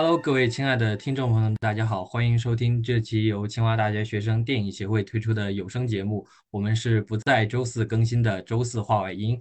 [0.00, 6.24] Hello，各位亲爱的听众朋友们，大家好，欢迎收听这期由清华大学学生电影协会推出的有声节目。
[6.50, 9.36] 我们是不在周四更新的周四话外音。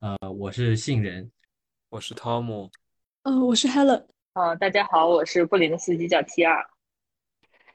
[0.00, 1.32] 呃，我是杏仁，
[1.88, 2.70] 我是汤姆，
[3.22, 4.04] 呃，我是 Helen。
[4.34, 6.62] 呃，大家好，我是布林的司机叫 T 二。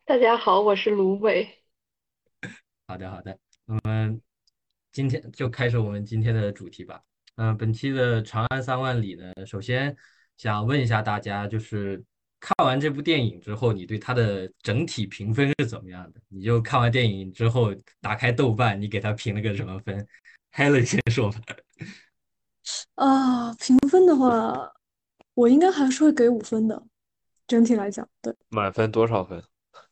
[0.05, 1.49] 大家好，我是芦苇。
[2.88, 3.35] 好的，好的，
[3.66, 4.22] 我们
[4.91, 7.01] 今天就开始我们今天的主题吧。
[7.38, 9.97] 嗯、本期的《长安三万里》呢，首先
[10.38, 12.03] 想问一下大家，就是
[12.39, 16.21] 看完这部电影之后，你对它的整体评分是怎么样的？
[16.30, 20.07] 你就看完电影之后，打开豆瓣，你给它评了个什么分
[20.53, 21.39] ？Helen 先说吧。
[22.95, 24.71] 啊，评分的话，
[25.33, 26.83] 我应该还是会给五分的，
[27.47, 29.44] 整体来讲，对，满分多少分？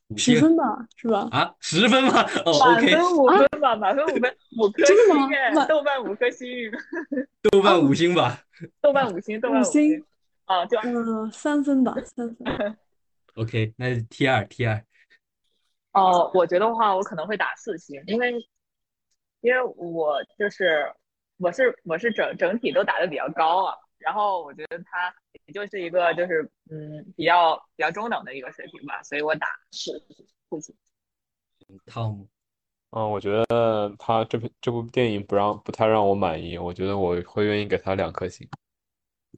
[0.10, 1.28] 五十分吧，是吧？
[1.32, 2.22] 啊，十分吗？
[2.46, 6.48] 哦，OK，满分五分吧，满分五分，五 颗真的吗星哎豆瓣五颗星，
[7.42, 8.40] 豆瓣五星吧。
[8.82, 10.04] 豆瓣五星，豆瓣五星星。
[10.46, 12.78] 啊，就嗯，三分吧，三分。
[13.36, 14.86] OK，那 T 二 T 二，
[15.92, 18.32] 哦，我觉得话，我可能会打四星，因为
[19.42, 20.90] 因为我就是
[21.38, 25.14] 我是我是整整体都打的比较高啊，然后我觉得他
[25.46, 29.92] 也就是一个就是嗯比较比较中等的一个水平吧，所以我打四
[30.50, 30.76] 四星。
[31.86, 32.28] 汤姆，
[32.92, 38.48] 嗯，我觉得他这部这部电影不让不太让我满意，我觉得我会愿意给他两颗星。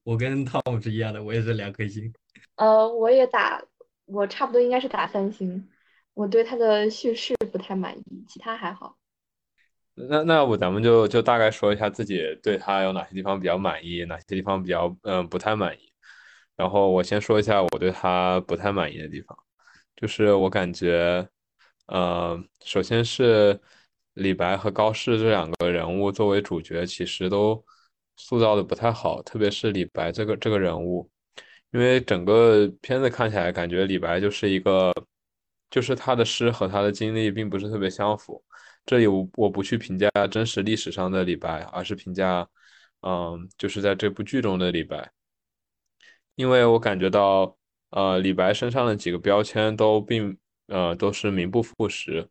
[0.07, 2.13] 我跟 Tom 是一样的，我也是两颗星。
[2.55, 3.61] 呃，我也打，
[4.05, 5.67] 我差不多应该是打三星。
[6.13, 8.97] 我对他的叙事不太满意，其他还好。
[9.95, 15.91] 那那要不咱们就就大概说一下自己对他有哪些地方比较满意，哪些地方比较嗯不太满意。
[16.55, 19.37] 然后我先说一下我对他不太满意的地方，
[19.97, 21.27] 就是我感觉，
[21.87, 23.59] 呃，首先是
[24.13, 27.61] 李白和高适这两个人物作为主角，其实都
[28.17, 31.09] 塑造的不太好，特别是李白这个这个人物，
[31.71, 34.91] 因为整个片子看起来感觉李白就是一个，
[35.69, 38.43] 就是他的诗和他的经历并不是特别相符。
[38.85, 42.47] 这里我我不去评价真实历史上的李白，而是评价，
[43.01, 45.11] 嗯，就是在这部剧中的李白，
[46.35, 47.57] 因为我感觉到，
[47.89, 52.27] 呃，李白身上的几个标签都并，呃，都是名不副实，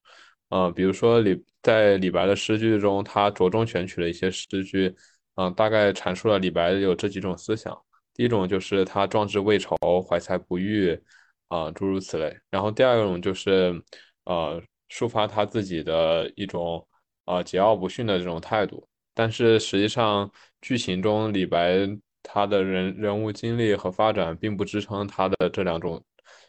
[0.49, 4.95] 呃，比如说李在李白的诗句中，他着重选取了一些诗句，
[5.37, 7.77] 嗯、大概阐述了李白有这几种思想，
[8.13, 9.77] 第一种就是他壮志未酬，
[10.07, 11.01] 怀才不遇，
[11.49, 13.83] 啊、诸如此类，然后第二种就是，
[14.25, 14.63] 呃。
[14.89, 16.79] 抒发他自己的一种
[17.25, 20.31] 啊、呃桀骜不驯的这种态度，但是实际上
[20.61, 21.89] 剧情中李白
[22.23, 26.01] 他的人人物经历和发展并不支撑他的这两种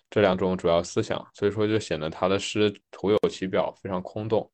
[0.07, 4.51] 这两种主要思想，所以说就显得他的诗徒有其表，非常空洞。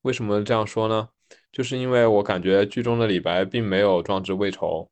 [0.00, 1.06] 为什么这样说呢？
[1.52, 4.88] 就是因为我感觉剧中的李白并没有壮志未酬，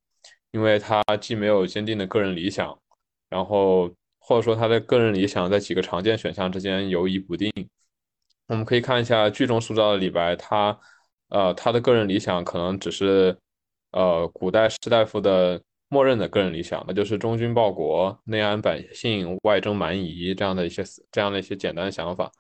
[0.53, 2.79] 因为他既没有坚定的个人理想，
[3.31, 7.51] 然后或者说他的个人理想在几个常见选项之间游移不定。
[8.47, 10.79] 我们可以看一下剧中塑造的李白，他，
[11.29, 13.37] 呃，他的个人理想可能只是，
[13.93, 22.31] 呃，古代士大夫的默认的个人理想，那就是忠君报国、内安百姓、外征蛮夷这样的一些这样的一些简单想法。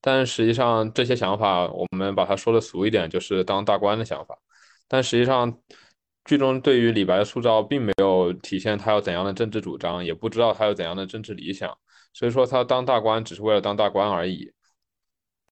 [0.00, 4.38] 但实际上，这些想法我们把它说的俗一点，就是当大官的想法。
[4.86, 5.60] 但实际上，
[6.24, 11.76] 剧中对于李白的塑造并没有体现他有怎样的政治主张，也不知道他有怎样的政治理想，
[12.12, 14.52] 所以说他当大官只是为了当大官而已。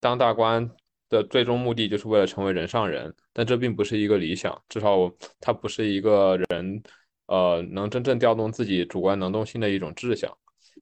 [0.01, 0.71] 当大官
[1.09, 5.11] 的最终目的就是为了成为人上人，但这并不是一个理想，至少
[5.41, 6.83] 他不是一个人，
[7.27, 10.31] 呃，能真正调动自己主观能动性的一种志向。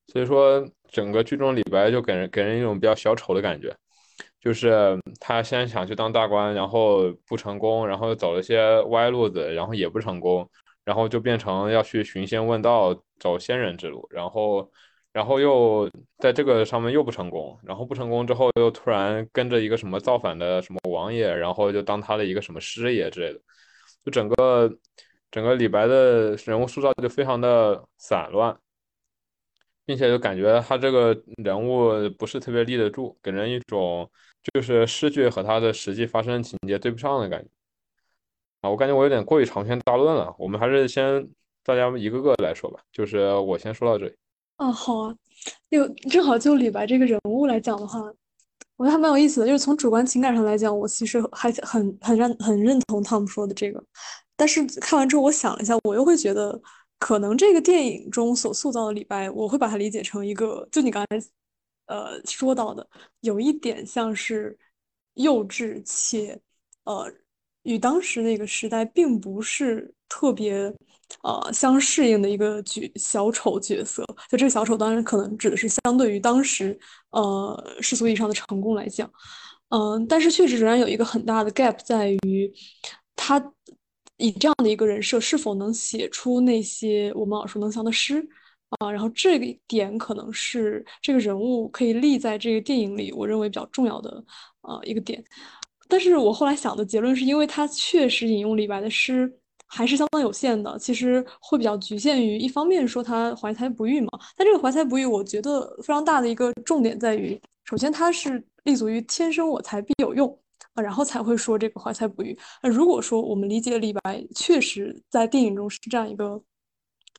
[0.06, 3.74] 所以说，整个剧中李白就给人给人一种比较小丑的感觉，
[4.40, 10.48] 就是他先想去当大官，然后不成功，然后走了些歪路子，然后也不成功，
[10.84, 14.70] 然后就变成要去寻仙问道，走仙人之路，然后。
[15.14, 23.38] 然后又在这个上面又不成功，然后不成功之后又突然跟着一个什么造反的什么王爷，然后就当他的一个什么师爷之类的，
[24.04, 24.68] 就整个
[25.30, 28.58] 整个李白的人物塑造就非常的散乱，
[29.84, 34.10] 并且就感觉他这个人物不是特别立得住，给人一种
[34.52, 37.48] 就是诗句和他的实际发生情节对不上的感觉。
[38.62, 41.28] 啊，我感觉我有点过于长篇大论了，我们还是先
[41.62, 44.14] 大家一个个来说吧，就是我先说到这里。
[44.56, 45.14] 啊，好啊，
[45.70, 48.00] 就正好就李白这个人物来讲的话，
[48.76, 49.46] 我觉得还蛮有意思的。
[49.46, 53.84] 就是从主观情感上来讲，我其实还很很认很认同汤姆说的这个。
[54.36, 56.58] 但是看完之后，我想了一下，我又会觉得，
[57.04, 61.22] 可能这个电影中所塑造的李白，我会把它理解成一个，就你刚才
[61.84, 62.88] 呃说到的，
[63.20, 64.56] 有一点像是
[65.12, 66.40] 幼稚且
[66.84, 67.12] 呃
[67.64, 70.74] 与当时那个时代并不是特别
[71.22, 74.02] 呃相适应的一个角小丑角色。
[74.30, 76.78] 就这个小丑，当然可能指的是相对于当时
[77.10, 79.12] 呃世俗意义上的成功来讲，
[79.68, 82.50] 嗯，但是确实仍然有一个很大的 gap 在于
[83.14, 83.38] 他
[84.18, 88.26] 以这样的一个人设是否能写出那些我们耳熟能详的诗。
[88.80, 94.24] 啊，然后这个点可能是这个人物可以立在这个电影里，我认为比较重要的
[94.62, 95.22] 呃一个点。
[95.86, 99.32] 但是我后来想的结论是因为他确实引用李白的诗
[99.68, 104.08] 还是相当有限的，其实会比较局限于一方面说他怀才不遇嘛。
[104.36, 110.36] 但这个怀才不遇，我觉得非常大的一个重点在于，首先他是立足于天生我材必有用
[110.74, 112.38] 啊，然后才会说这个怀才不遇。
[112.62, 116.42] 那如果说我们理解李白确实在电影中是这样一个。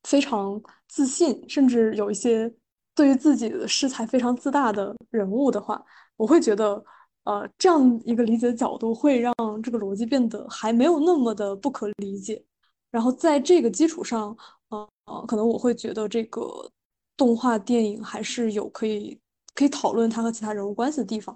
[0.03, 2.53] 非常自信，甚至有一些
[2.93, 5.83] 对于自己的诗才非常自大的人物的话，
[6.15, 6.85] 我会觉得，
[7.23, 12.45] 呃，这样一个理解的角度会让这个逻辑变得还没有那么的不可理解。
[12.91, 14.37] 然后在这个基础上，
[14.69, 14.87] 呃，
[15.27, 16.71] 可能我会觉得这个
[17.17, 19.19] 动画电影还是有可以
[19.55, 21.35] 可以讨论他和其他人物关系的地方。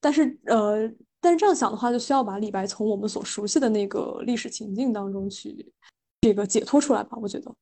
[0.00, 0.90] 但是，呃，
[1.26, 5.72] 但是这样想的话，就需要把李白从我们所熟悉的那个历史情境当中去
[6.20, 7.18] 这个解脱出来吧。
[7.20, 7.52] 我觉得。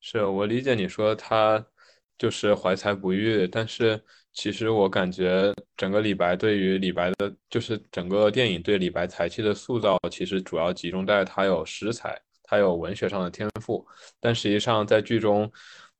[0.00, 1.62] 是我理解你说他
[2.16, 13.86] 就是怀才不遇，但是其实我感觉整个李白对于李白的，就是整个电影对李白才气的塑造，其实主要集中在他有诗才，他有文学上的天赋。
[14.18, 15.52] 但实际上在剧中，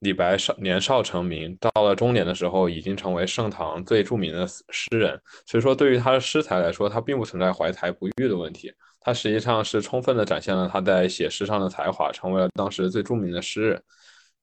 [0.03, 5.21] 李白少年少成名，到了中年的时候，已经成为盛唐最著名的诗人。
[5.47, 8.73] 所以说，对于他的诗才来说，他并不存在怀才不遇的问题。
[9.01, 13.83] 他实际上是充分的展现了他在写诗上的才华，成为了当时最著名的诗人。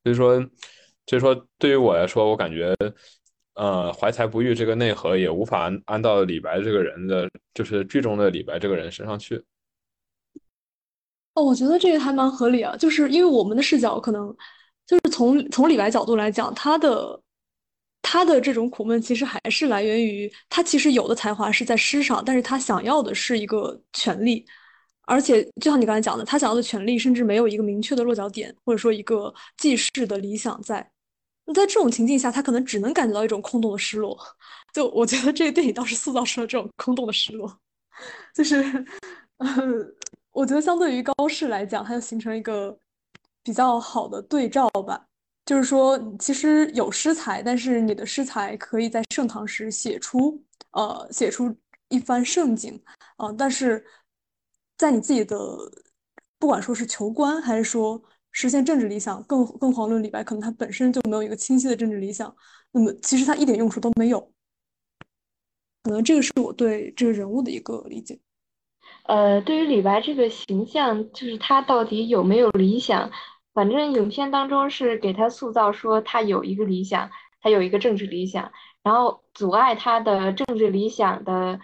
[0.03, 0.39] 所以说，
[1.07, 2.73] 所以说对于我来说，我感觉，
[3.55, 9.43] 呃，怀才不遇这个内核也无法安到李白这个人的，就是剧中的李白这个人身上去。
[11.33, 14.33] 哦，我觉得这个还蛮合理啊，就是因为我们的视角可能
[14.89, 17.21] 就是从从李白角度来讲，他的
[18.01, 24.43] 他的这种苦闷其实还是来源于他其实有的才华是在诗上，但是他想要的是一个权利。
[25.03, 30.91] 而且，就像你刚才讲的，他想要的权利甚至没有一个明确的落脚点，或者说一个记事的理想在。
[31.45, 34.17] 那在这种情境下，他可能只能感觉到一种空洞的失落。
[34.73, 37.59] 就我觉得这个电影倒是塑造出了这种空洞的失落，
[38.33, 38.55] 就是，
[39.37, 39.47] 呃，
[40.31, 42.75] 我觉得相对于高适来讲，它就形成一个
[43.43, 45.05] 比较好的对照吧。
[45.45, 51.55] 就是说，其实有诗才，但是你的诗才可以在盛唐时写出，呃，写出
[51.89, 52.81] 一番盛景，
[53.17, 53.85] 啊，但是。
[54.79, 55.37] 在你自己的，
[56.37, 62.33] 不管说是求官还是说实现政治理想，更更遑论李白，可能他本身就没有一个清晰的政治理想，
[62.71, 64.31] 那么其实他一点用处都没有。
[65.83, 68.17] 可能这个是我对这个人物的一个理解。
[69.09, 73.09] 呃，对于李白这个形象，就是他到底有没有理想？
[73.53, 77.09] 反正影片当中是给他塑造说他有一个理想，
[77.41, 78.51] 他有一个政治理想，
[78.83, 81.59] 然后阻碍他的政治理想的，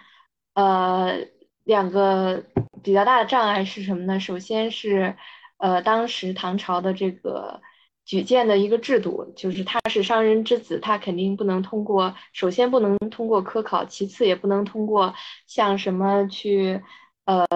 [0.54, 1.26] 呃。
[1.66, 2.44] 两个
[2.80, 4.20] 比较大的障碍是什么呢？
[4.20, 5.16] 首先是，
[5.56, 7.60] 呃，当时唐朝的这个
[8.04, 15.12] 举荐的一个制度，就是他是商人之子，他肯定不能通过，首先不能通过科考，其次也不能通过
[15.48, 16.80] 像什么去，
[17.26, 17.46] 呃，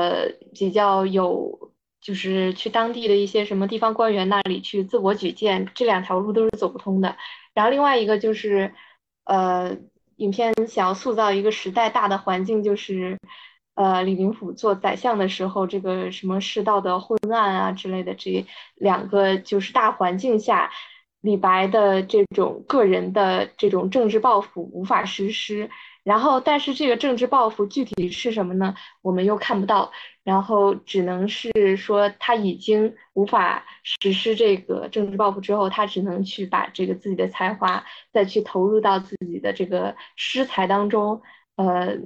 [0.52, 1.72] 比较有，
[2.02, 7.16] 就是去当地的一些什么地方官员那里去自我举荐，这两条路都是走不通的。
[7.54, 8.74] 然后另外一个就是，
[9.24, 9.74] 呃，
[10.16, 13.18] 影片想要塑造一个时代大的环境，就是。
[13.74, 20.70] 呃，李林甫做宰相的时候，这个什么世道的昏暗啊之类的，这两个就是大环境下，
[21.22, 25.70] 李白的这种个人的这种政治抱负无法实施。
[26.10, 28.74] 然后，但是这个政治抱负具体是什么呢？
[29.00, 29.92] 我们又看不到。
[30.24, 41.22] 然后只能是说他已经无法实施这个政治抱负之后，他只能去把这个自己的才华再去投入到自己的这个诗才当中，
[41.54, 41.96] 呃。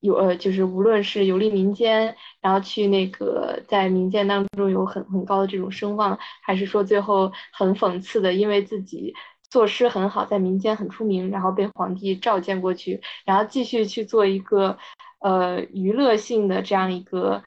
[0.00, 9.14] 有呃，就是无论是游历民间，然后去那个在民间当中有很很高的这种声望，还是说最后很讽刺的，因为自己
[9.48, 14.78] 作诗很好，在民间很出名，然后被皇帝召见过去，然后继续去做一个
[15.20, 17.42] 呃娱乐性的这样一个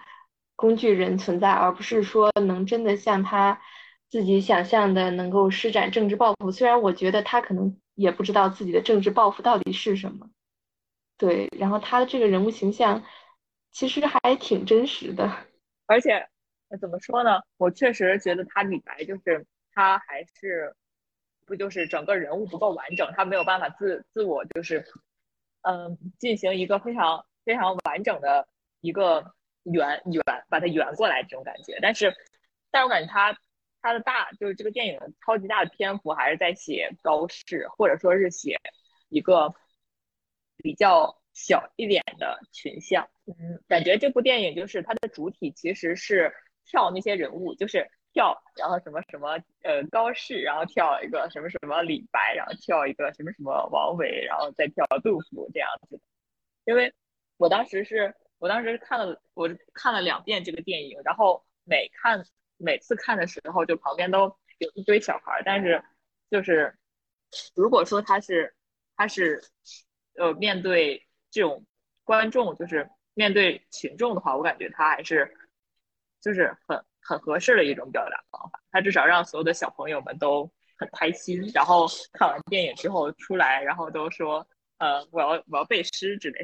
[0.55, 3.61] 工具人存在，而不是说能真的像他
[4.09, 6.51] 自己想象的能够施展政治抱负。
[6.51, 10.29] 虽然我觉得他可能也不知道自己的政治抱负到底是什么。
[11.17, 13.03] 对，然后他的这个人物形象
[13.71, 15.29] 其实还挺真实的，
[15.85, 16.27] 而且
[16.79, 17.41] 怎么说呢？
[17.57, 20.73] 我确实觉得他李白就是他还是
[21.49, 24.85] 不就是整个人物不够完整，他没有办法自自我就是
[25.63, 28.47] 嗯进行一个非常非常完整的
[28.79, 31.77] 一个圆圆把它圆过来这种感觉。
[31.81, 32.15] 但是
[32.71, 33.37] 但我感觉他
[33.81, 38.55] 他的大就是这个电影超级大的篇幅还是在写高适，或者说是写
[39.09, 39.53] 一个
[40.57, 43.09] 比较小一点的群像。
[43.25, 46.33] 嗯，感觉这部电影就是它的主体其实是
[46.65, 55.99] 跳那些人物，就是跳，然后什么什么呃高适，然后跳一个什么什么李白，然后跳一个什么什么王维，然后再跳杜甫这样子。
[56.65, 56.93] 因为
[57.37, 62.23] 我当时是我当时看了我看了两遍这个电影，然后每看
[62.57, 65.83] 每次看的时候，就旁边都有一堆小孩，但是
[66.29, 66.77] 就是
[67.55, 68.55] 如果说他是
[68.95, 69.41] 他是
[70.15, 71.65] 呃面对这种
[72.03, 75.33] 观众，就是面对群众的话，我感觉他还是
[76.21, 84.47] 就是很很合适的一种表达方法，他至少让所有的小朋友们都很开心，然后看完电影之后出来，然后都说。
[84.81, 86.39] 呃，我要我要背诗之类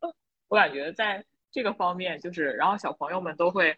[0.00, 0.12] 的，
[0.48, 3.76] 我感觉在这个方面，就是然后小朋友们都会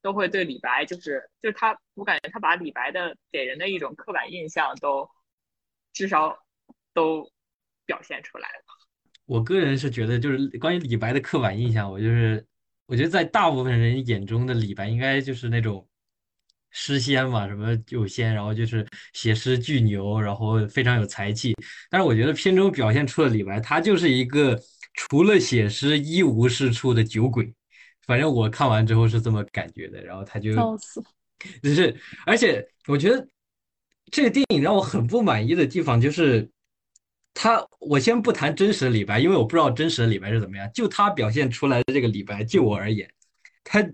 [0.00, 5.10] 都会对李白，就是就是他，我感觉他把李白的给人的一种刻板印象都
[5.92, 6.38] 至少
[6.94, 7.28] 都
[7.84, 8.64] 表现出来了。
[9.26, 12.46] 我个人是觉得，就是关于李白的刻板印象，我就是
[12.90, 15.86] 我觉得在大部分人眼中的李白应该就是那种。
[16.72, 21.52] 诗仙嘛，什么酒仙，然后就是写诗巨牛，然后非常有才气。
[21.90, 24.56] 但是我觉得片中表现出了李白，他就是一个
[24.94, 27.52] 除了写诗一无是处的酒鬼。
[28.06, 30.00] 反正我看完之后是这么感觉的。
[30.00, 30.54] 然后他就，
[31.60, 31.92] 就 是，
[32.24, 33.26] 而且我觉得
[34.12, 36.48] 这个电影让我很不满意的地方就是，
[37.34, 40.70] 他我先不谈真实的李白，因为我不知道真实的李白是怎么样。
[40.74, 43.08] 就他表现出来的这个李白，就我而言，
[43.64, 43.86] 他。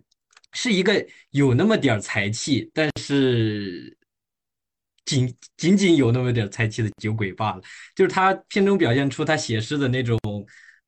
[0.52, 3.95] 是一个有那么点才气，但是
[5.05, 7.61] 仅仅仅有那么点才气的酒鬼罢了。
[7.95, 10.19] 就是他片中表现出他写诗的那种，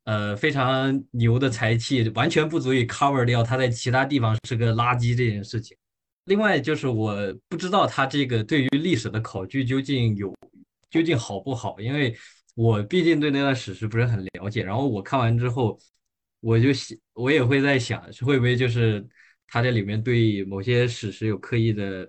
[0.04, 5.76] 呃，非常牛的才气，完全不足以 cover 掉他在其他地方是个垃圾这件事情。
[6.24, 7.14] 另外就是我
[7.50, 10.34] 不知道他这个对于历史的考据究竟有
[10.88, 12.16] 究竟好不好，因为
[12.58, 14.64] 我毕竟对那段史实不是很了解。
[14.64, 15.78] 然后我看完之后，
[16.40, 19.06] 我就想，我也会在想，会不会就是。
[19.50, 22.06] 他在里面对某些史实有刻意的，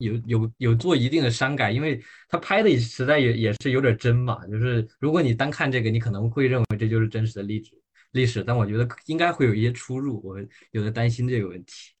[0.00, 4.44] 有有有做一定的删改，因为他拍的实在也也是有点真嘛。
[4.48, 7.70] 就是如果你单看这个，你可能会认为这就是真实的历史
[8.10, 10.36] 历史，但我觉得应该会有一些出入，我
[10.72, 11.92] 有的担心这个问题。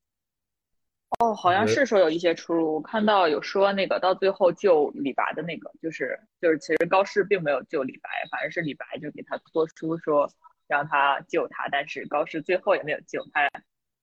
[1.18, 10.30] 哦，好像是说有一些出入，我看到有说那个到最后救李白的那个，就是就是其实高适并没有救李白，反而是李白就给他托书说
[10.68, 13.50] 让他救他，但是高适最后也没有救他。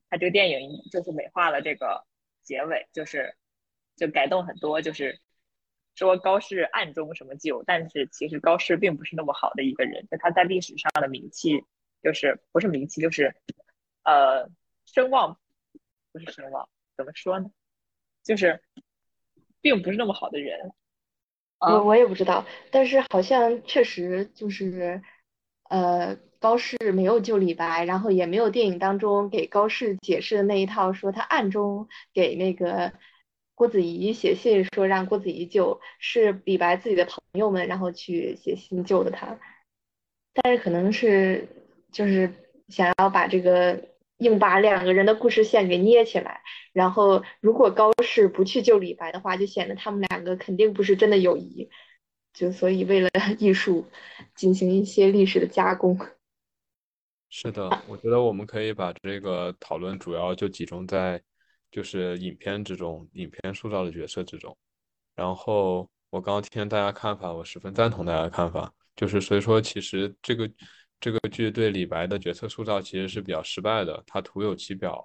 [0.10, 2.06] 他这个电影就是美化了这个
[2.44, 3.34] 结尾，就是
[3.96, 5.18] 就改动很多，就是
[5.96, 11.64] 说高适暗中什么救，但是其实高适并不是那么好的一个人，就他在历史上的名气
[12.04, 13.34] 就是不是名气，就是
[14.04, 14.50] 呃
[14.86, 15.40] 声望
[16.12, 16.68] 不是声望，
[16.98, 17.50] 怎么说呢？
[18.24, 18.62] 就是
[19.62, 20.72] 并不是那么好的人。
[21.60, 25.02] 我我也不知道，但是好像确实就是
[25.70, 26.18] 呃。
[26.38, 32.94] 高适没有救李白，然后也没有电影当中给高适解释的那一套，说他暗中给那个
[33.56, 39.40] 郭子仪写信，说让郭子仪救，是李白自己的朋友们，然后去写信救的他。
[40.34, 41.48] 但是可能是
[41.92, 42.32] 就是
[42.68, 43.84] 想要把这个
[44.20, 46.42] 硬把两个人的故事线给捏起来，
[46.74, 51.70] 然后如果高适不去救李白的话，就显得他们两个肯定不是真的友谊，
[52.34, 53.86] 就所以为了 艺术
[54.36, 56.00] 进行一些历史的加工。
[57.30, 61.22] 是的，我觉得我们可以把这个讨论主要就集中在
[61.70, 64.56] 就是影片之中，影片塑造的角色之中。
[65.16, 70.50] 然后我刚刚听大家看法，我十分赞同大家的看法，就是所以说其实这个
[71.00, 75.02] 这个剧对李白的角色塑造其实是比较失败的，他徒有其表，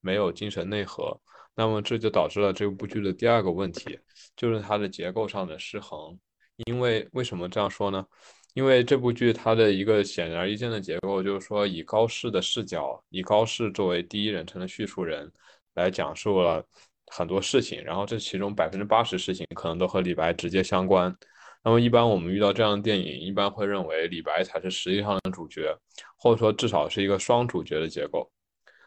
[0.00, 1.20] 没有精神内核。
[1.54, 3.98] 那么这就导致了这部剧的第二个问题，
[4.34, 6.18] 就是它的结构上的失衡。
[6.66, 8.06] 因为为什么这样说呢？
[8.54, 15.30] 因为这部剧它的一个显而易见的结构就是说，以高适的视角，以高适作为第一人称的叙述人，
[15.74, 16.64] 来讲述了
[17.06, 17.82] 很多事情。
[17.84, 21.14] 然后这其中百分之八十事情可能都和李白直接相关。
[21.64, 25.76] 那么一般我们遇到这样的电影，一般会认为李白才是实际上的主角，
[26.16, 28.30] 或者说至少是一个双主角的结构。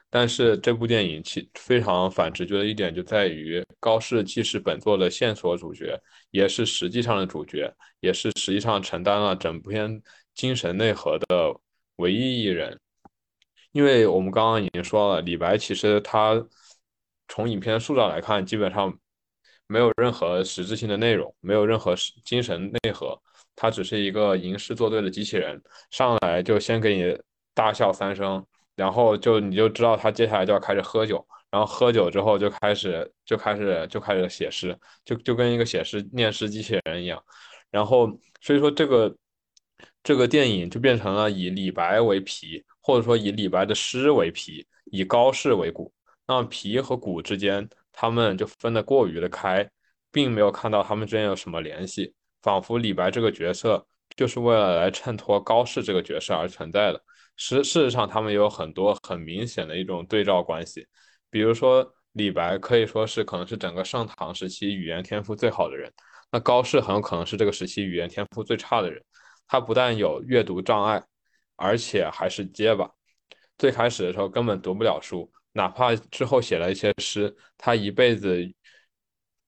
[0.09, 5.99] 但是这部电影其非常反直觉的一点就在于，高适既是本作的线索主角，
[6.31, 10.01] 也是实际上的主角，也是实际上承担了整篇
[10.33, 11.53] 精神内核的
[11.97, 12.79] 唯一一人。
[13.71, 16.41] 因为我们刚刚已经说了，李白其实他
[17.27, 18.97] 从影片塑造来看，基本上
[19.67, 23.19] 没有任何实质性的内容，没有任何精神内核，
[23.55, 27.17] 他只是一个吟诗作对的机器人，上来就先给你
[27.53, 28.45] 大笑三声。
[28.75, 37.23] 然后就你就知道他接下来就要开始喝酒，然后喝酒之后就开始就开始就开始写诗，就就跟一个写诗念诗机器人一样。
[37.71, 38.05] 然后
[38.41, 39.15] 所以说这个
[40.03, 45.89] 这个电影就变成了以李白为皮，或者说以李白的诗为皮，以高适为骨。
[46.27, 49.67] 那皮和骨之间，他们就分得过于的开，
[50.11, 53.87] 并没有看到他们之间有什么联系，仿佛李白这个角色
[54.17, 57.01] 就是为了来衬托高适这个角色而存在的。
[57.37, 60.85] 实事实上，他们有很多很明显的一种对照关系。
[61.29, 65.91] 比如说，李白可以说是可能是整个盛唐时期语言天赋最好的人，
[66.31, 69.03] 那高适很有可能是这个时期语言天赋最差的人。
[69.47, 71.03] 他不但有阅读障碍，
[71.55, 72.89] 而且还是结巴。
[73.57, 75.29] 最开始的时候根本读不了书。
[75.55, 78.37] 哪怕之后写了一些诗，他一辈子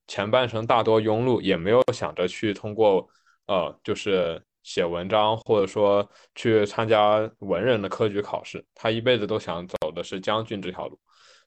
[0.08, 3.06] 前半生大多庸碌，也没有想着去通过
[3.48, 8.66] 呃，就是写文章，或者说去参加文人的科举考试。
[8.74, 10.98] 他一辈子都想走的是将军这条路。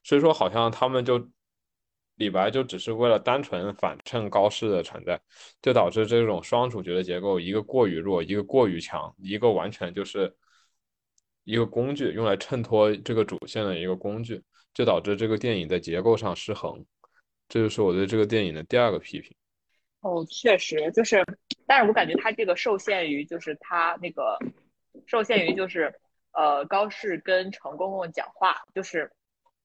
[0.03, 1.27] 所以说，好像他们就
[2.17, 5.19] 李白就只是为了单纯反衬高适的存在，
[5.59, 10.31] 就导致这种双主角的结构，一个过于弱，一个过于强，一个完全就是
[11.45, 14.43] 一个工具，用来衬托这个主线的一个工具。
[14.73, 16.85] 就导致这个电影在结构上失衡，
[17.49, 19.35] 这就是我对这个电影的第二个批评。
[19.99, 21.23] 哦，确实就是，
[21.67, 24.37] 但是我感觉他这个受限于就是他那个
[25.05, 25.93] 受限于就是
[26.31, 29.11] 呃高适跟程公公讲话，就是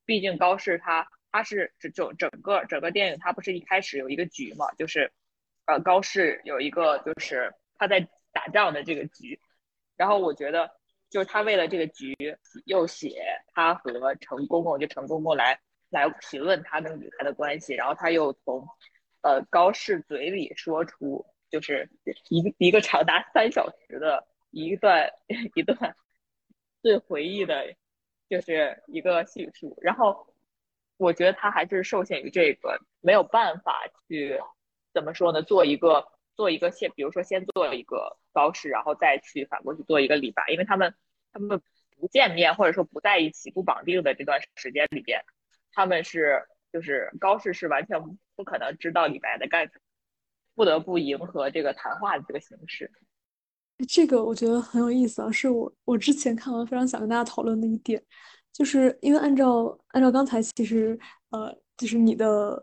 [0.04, 5.12] 毕竟高适他他是整整整个整个电影他不是一开始有一个局嘛，就是
[5.66, 9.38] 呃高适有一个就是他在打仗的这个局，
[9.96, 10.70] 然后我觉得。
[11.08, 12.14] 就是他为了这个局，
[12.64, 13.22] 又写
[13.54, 18.66] 他和程公公，就程公公来来询问他跟李白的关系，然后他又从
[19.22, 21.88] 呃高适嘴里说出，就是
[22.28, 25.10] 一个一个长达三小时的一段
[25.54, 25.94] 一段
[26.82, 27.74] 最回忆的，
[28.28, 29.78] 就是一个叙述。
[29.80, 30.34] 然后
[30.96, 34.40] 我觉得他还是受限于这个，没有办法去
[34.92, 35.42] 怎么说呢？
[35.42, 36.06] 做一个。
[36.36, 40.94] 做一个先，比如说先做一个高适，然后再去反过去做一个李白，因为他们
[41.32, 41.60] 他们
[41.98, 45.20] 不见面或者说不在一起不绑定的这段时间里边，
[45.72, 47.98] 他们是就是高适是完全
[48.36, 49.80] 不可能知道李白在干什么，
[50.54, 52.90] 不得不迎合这个谈话的这个形式。
[53.88, 58.02] 这个我觉得很有意思啊，是我我之前看完非常想跟大家讨论的一点，
[58.52, 60.98] 就是因为按照按照刚才其实
[61.30, 62.62] 呃就是你的。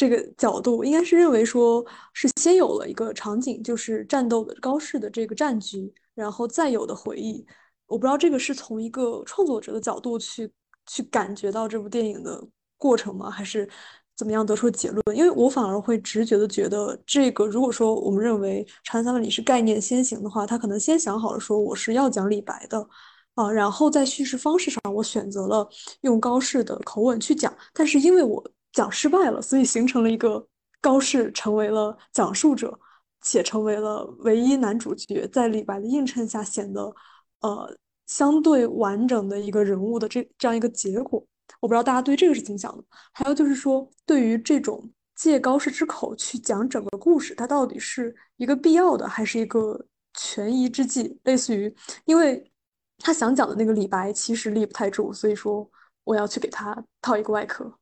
[0.00, 1.84] 这个角度应该是认为说，
[2.14, 7.44] 是先有了一个场景，就是战斗的高适的这个战局，然后再有的回忆。
[7.86, 10.50] 我不知道这个是从一个创作者的角度去
[10.86, 12.42] 去感觉到这部电影的
[12.78, 13.28] 过程吗？
[13.28, 13.68] 还是
[14.16, 15.14] 怎么样得出结论？
[15.14, 22.88] 因为我反而会直觉的觉得，这个如果说我们认为《长安三万里》是概念先行的话，他可能先想好了说我是要讲李白的
[23.34, 25.68] 啊，然后在叙事方式上，我选择了
[26.00, 28.42] 用高适的口吻去讲，但是因为我。
[28.72, 30.46] 讲失败了，所以形成了一个
[30.80, 32.78] 高适成为了讲述者，
[33.22, 36.94] 且成为了唯一男主角，在李白的映衬下显得
[37.40, 41.24] 呃相对完整的一个人物的这这样一个结果。
[41.60, 42.84] 我不知道大家对这个是怎么想的。
[43.12, 51.18] 还有就是说，对于这种借高适之口去讲整个故事，它到底是一个必要的，还是一个权宜之计？
[51.24, 52.50] 类似于，因为
[52.98, 55.68] 他想讲的那个李白其实立不太住，所以说
[56.04, 57.79] 我要去给他套一个外壳。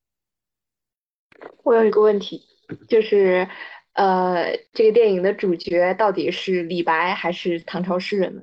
[1.62, 2.42] 我有一个问题，
[2.88, 3.48] 就是，
[3.92, 8.42] 呃，这个电影的主角到底是李白还是唐朝诗人呢？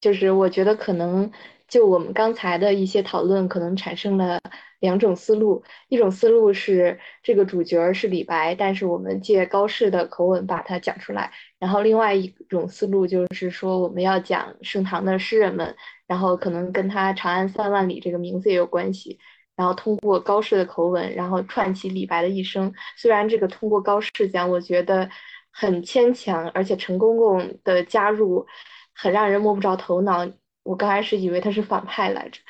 [0.00, 1.30] 就是我觉得可能
[1.68, 4.40] 就我们刚才的一些讨论，可能产生了
[4.80, 5.62] 两种思路。
[5.88, 11.32] 一种思路是这个主角是李白，但是我们借高适的口吻把它讲出来。
[11.58, 15.76] 然后另外一种思路就是说，我们要讲盛唐的诗人们，
[16.06, 19.18] 然后可能跟他“长安三万里”这个名字也有关系。
[19.60, 22.72] 然后通过高适的口吻，然后串起李白的一生。
[22.96, 25.06] 虽然这个通过高适讲，我觉得
[25.50, 28.46] 很牵强，而且陈公公的加入
[28.94, 30.26] 很让人摸不着头脑。
[30.62, 32.40] 我刚开始以为他是反派来着，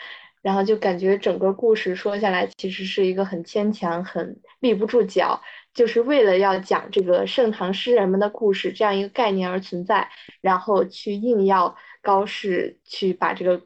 [0.40, 5.42] 然后就感觉整个故事说下来，其实是一个很牵强、很立不住脚，
[5.74, 10.08] 就是为了要讲这个盛唐诗人们的故事这样一个概念而存在，
[10.40, 13.60] 然后去硬要高适去把这个。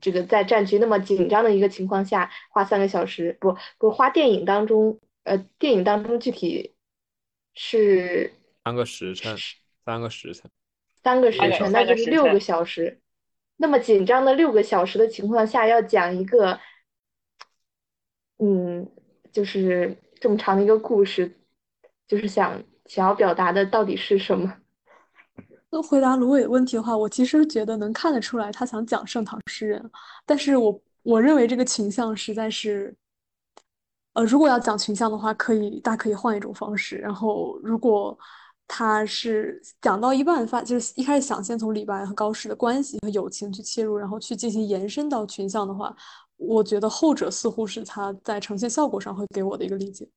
[0.00, 6.74] 这个在战局那么紧张的一个情况下，花三个小时不不花电影当中，呃，电影当中具体
[7.54, 8.32] 是
[8.64, 9.36] 三个时辰，
[9.84, 10.50] 三个时辰，
[11.02, 13.00] 三个时辰，那就是六个小时。
[13.56, 16.60] 那么紧张的六个小时的情况下，要讲一个，
[18.38, 18.88] 嗯，
[19.32, 21.40] 就是这么长的一个故事，
[22.06, 24.58] 就是想想要表达的到底是什么？
[25.70, 29.90] 那回答芦苇的问题的话，我其实觉得能看得出来，他想讲盛唐诗人，
[30.24, 32.94] 但是我我认为这个群像实在是
[34.14, 36.96] 呃，如果要讲群像的话，可以大可以换一种方式。
[36.96, 38.18] 然后，如果
[38.66, 45.94] 他是讲到一半发，就是一开始想先从李白和高适的关系和友情去切入，然后去进行延伸到群像的话，
[46.36, 50.08] 我觉得后者似乎是他在呈现效果上会给我的一个理解。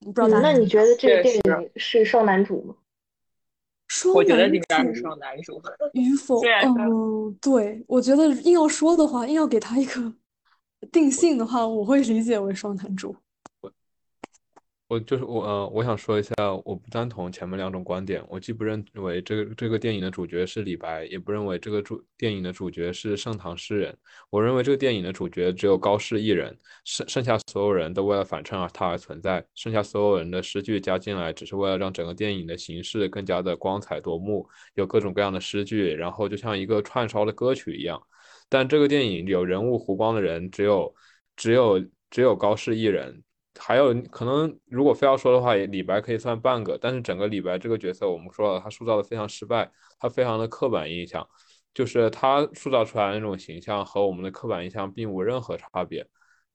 [0.00, 2.74] 不知道大嗯，家那你觉得这个电影是双男主吗？
[3.90, 5.60] 双我觉得男应该是主双男主。
[5.94, 10.14] 与否，嗯，对，我觉得硬要说的话，硬要给他一个
[10.92, 13.16] 定性的话，我会理解为双男主。
[14.90, 18.20] 我就是我呃，我想说一下，我不赞同前面两种观点。
[18.28, 23.96] 我既不认为这个这个电影的主角是李白，也不认为这个主电影的主角是盛唐诗人。
[24.30, 38.02] 我认为这个电影的主角只有高适一人，剩剩下所有人都为了反衬而他而存在，剩下所有人的诗句加进来，只是为了让整个电影的形式更加的光彩夺目，有各种各样的诗句，然后就像一个串烧的歌曲一样。
[38.48, 40.92] 但这个电影有人物弧光的人只有
[41.36, 41.78] 只有
[42.10, 43.22] 只有高适一人。
[43.58, 51.26] 还有可能，如果非要说的话，李白可以算半个，但是整个李白这个角色，我们说了，他塑造的非常失败，他非常的刻板印象，
[51.74, 56.06] 就是他塑造出来的那种形象和我们的刻板印象并无任何差别，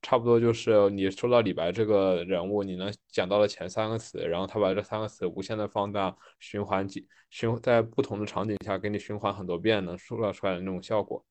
[0.02, 11.24] 差不多就是你说到李白这个人物，你能讲到的前三个词，然后他把这三个词无限的放大，循环几循在不同的场景下给你循环很多遍，能塑造出来的那种效果。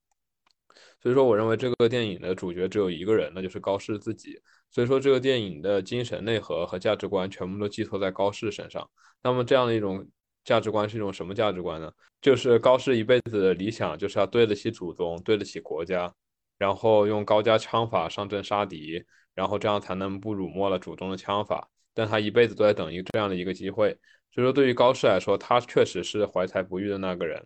[1.00, 4.40] 所以说，我认为这个电影的主角只有一个人，那就是高适自己。
[4.74, 8.90] 所以说，这个电影的精神内核和价值观全部都寄托在高适身上。
[9.22, 10.04] 那么，这样的一种
[10.44, 11.92] 价值观是一种什么价值观呢？
[12.20, 16.12] 就是高适一辈子的理想就是要对得起祖宗，对得起国家，
[16.58, 21.70] 然后用高家枪法上阵杀敌，然后这样才能不辱没了祖宗的枪法。
[21.94, 23.96] 但他一辈子都在等一个这样的一个机会。
[24.32, 27.40] 所以说，对于高适来说，他确实是怀才不遇的那个人。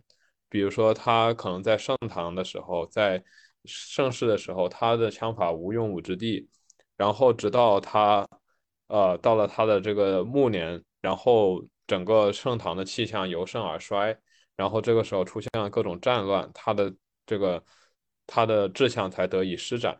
[0.49, 3.23] 比如说，他可能在盛唐的时候，在
[3.67, 6.49] 盛世的时候，他的枪法无用武之地。
[6.99, 8.29] 然后直到他，
[8.89, 14.15] 呃，到了他的这个暮年，然后整个盛唐的气象由盛而衰，
[14.57, 17.65] 然后这个时候出现了各种战乱，他的这个
[18.27, 19.99] 他的志向才得以施展。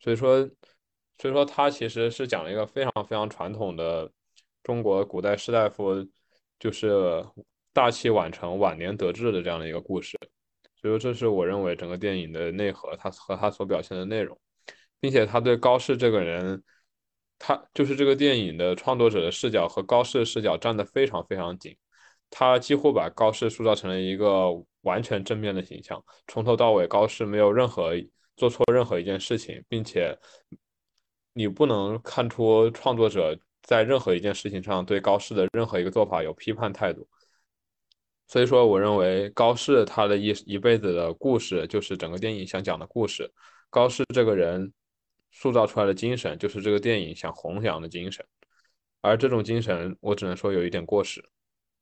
[0.00, 0.40] 所以说，
[1.18, 4.10] 所以说他其实是讲了一个非常非常传统的
[4.64, 6.04] 中国古代士大夫，
[6.58, 7.24] 就是
[7.72, 10.18] 大器晚成、晚年得志的这样的一个故事。
[10.80, 14.36] 所以说，这是我认为整个电影的内核，它和它所表现的内容。
[15.02, 16.62] 并且他对高适这个人，
[17.36, 21.76] 他就是这个电影的创作者的视角和高适的视角站得非常非常紧，
[22.30, 27.94] 他几乎把高适塑造成了一个完全正面的形象，从头到尾高适没有任何
[28.36, 30.16] 做错任何一件事情，并且
[31.32, 37.08] 你不能看出创作者在任何一件事情上对高适的任何一个做法有批判态度。
[38.28, 43.28] 所以说，我认为高适他的一一辈子的故事就是整个电影想讲的故事。
[43.68, 44.72] 高适这个人。
[45.32, 48.24] 塑造出来的精神就是这个电影想弘扬的精神，
[49.00, 51.24] 而这种精神我只能说有一点过时。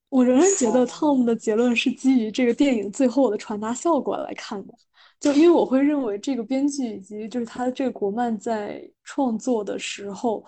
[0.08, 4.74] 我仍然觉得 Tom 的结论是基于这个电影最后的传达效果来看的，
[5.20, 10.44] 就因为我会认为这个编剧以及就是他这个国漫在创作的时候，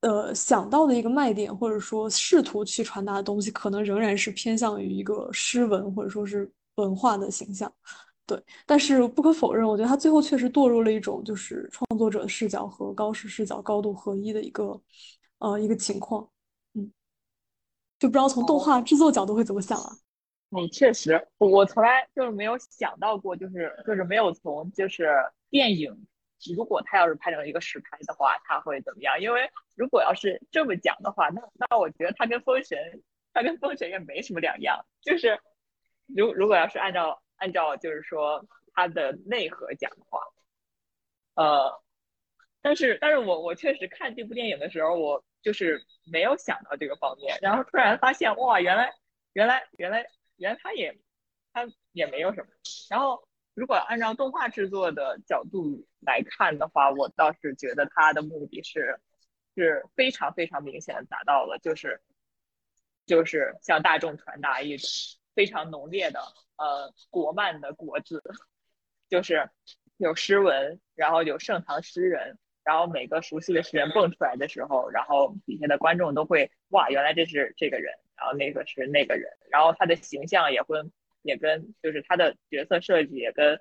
[0.00, 7.72] 呃想到的一个卖点或者说试图去传达的东西，可能仍然是偏向于一个诗文或者说是文化的形象。
[8.26, 14.80] 对，但是不可否认，我觉得他最后确实堕入了一种就是创作者视角和高视视角高度合一的一个
[15.40, 16.26] 呃一个情况，
[16.72, 16.90] 嗯，
[17.98, 19.90] 就不知道从动画制作角度会怎么想啊？
[20.56, 25.10] 嗯，确实，我从来就是没有想到过，就是就是没有从就是
[25.50, 26.06] 电影，
[26.56, 29.20] 如果他要是拍成一个实拍的话，他会怎么样？
[29.20, 32.78] 因为如果要是这么讲的话，那那我觉得他跟封神，
[33.34, 35.38] 他跟封神也没什么两样，就是
[36.06, 37.20] 如如果要是按照。
[37.36, 40.20] 按照就是说它的内核讲的话，
[41.34, 41.82] 呃，
[42.62, 48.92] 但是但是我我确实看这部电影的时候，我就是没有想到这个方面，然后突然发现哇，原来
[49.32, 50.98] 原来原来原来他也
[51.52, 52.48] 他也没有什么。
[52.88, 59.00] 然后如果按照动画制作的角度来看的话，我倒是觉得他的目的是
[59.56, 62.00] 是非常非常明显的达到了，就是
[63.06, 64.88] 就是向大众传达一种
[65.34, 66.20] 非常浓烈的。
[66.56, 68.22] 呃，国漫的国字，
[69.08, 69.50] 就是
[69.96, 80.78] 有诗文，然后有盛唐诗人，然后每个熟悉的诗人蹦出来的时候，然后底下的观众都会哇，原来这是这个人，然后那个是那个人，然后他的形象也会
[81.22, 83.56] 也跟就是他的角色设计也跟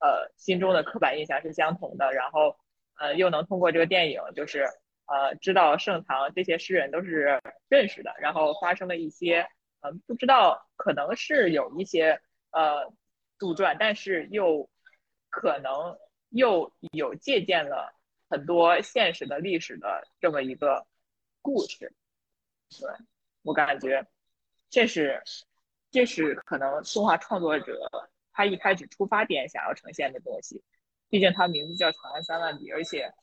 [0.00, 2.56] 呃心中的刻板印象是相同的，然后
[2.98, 4.64] 呃又能通过这个电影就是
[5.06, 9.48] 呃知道盛唐这些诗人都是认识的，然后发生了一些。
[9.80, 12.92] 嗯，不知道，可能是有一些呃
[13.38, 14.68] 杜撰，但是又
[15.28, 15.96] 可能
[16.30, 17.94] 又有借鉴了
[18.28, 20.86] 很多现实的历史的这么一个
[21.42, 21.92] 故事。
[22.70, 22.88] 对
[23.42, 24.06] 我感觉，
[24.70, 25.22] 这是
[25.90, 27.88] 这是可能动画创作者
[28.32, 30.62] 他一开始出发点想要呈现的东西。
[31.08, 33.14] 毕竟它名字叫《长安三万里》，而且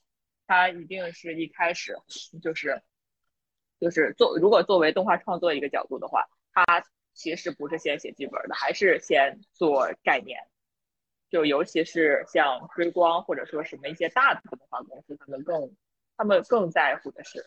[0.47, 1.97] 它一定是一开始
[2.41, 2.81] 就是
[3.81, 10.39] 就是作如果作为动画创作一个角度的话，他其实不是先写剧本的，还是先做概念。
[11.29, 15.75] 就尤其是像追光或者说什么一些大的动画公司，他们更
[16.15, 17.43] 他们更在乎的是，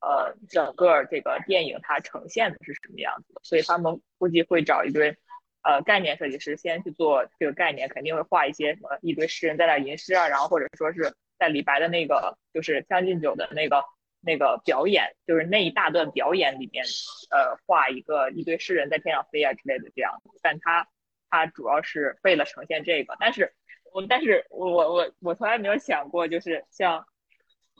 [0.00, 5.16] 呃，整个这个电影它呈现的是什么样子的，所以他们估计会找一堆
[5.62, 13.84] 呃概念设计师先去做这个概念，肯定会画一些什么一堆诗人在那吟诗啊，然后或者说是在李白的那个就是《将进酒》的那个
[14.20, 16.84] 那个表演，就是那一大段表演里面，
[17.30, 20.88] 呃，画一个一堆诗人在天上飞啊之类的这样，但他。
[21.30, 23.52] 它主要是为了呈现这个，但是
[23.92, 27.06] 我但是我我我我从来没有想过，就是像，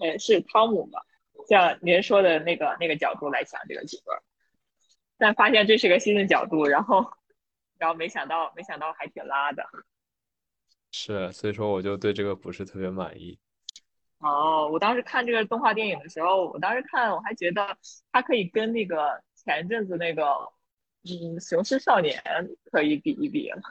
[0.02, 1.00] 呃，是汤姆嘛，
[1.48, 4.14] 像您说的那个那个角度来想这个剧本，
[5.16, 7.10] 但发现这是个新的角度，然后
[7.78, 9.64] 然后没想到没想到还挺拉的，
[10.90, 13.38] 是，所以说我就对这个不是特别满意。
[14.20, 17.76] 哦，我当时看这个动画电影的时候，我当时看我还觉得
[18.12, 20.24] 它可以跟那个前阵子那个。
[21.04, 22.20] 嗯，雄狮少年
[22.72, 23.62] 可以比一比了。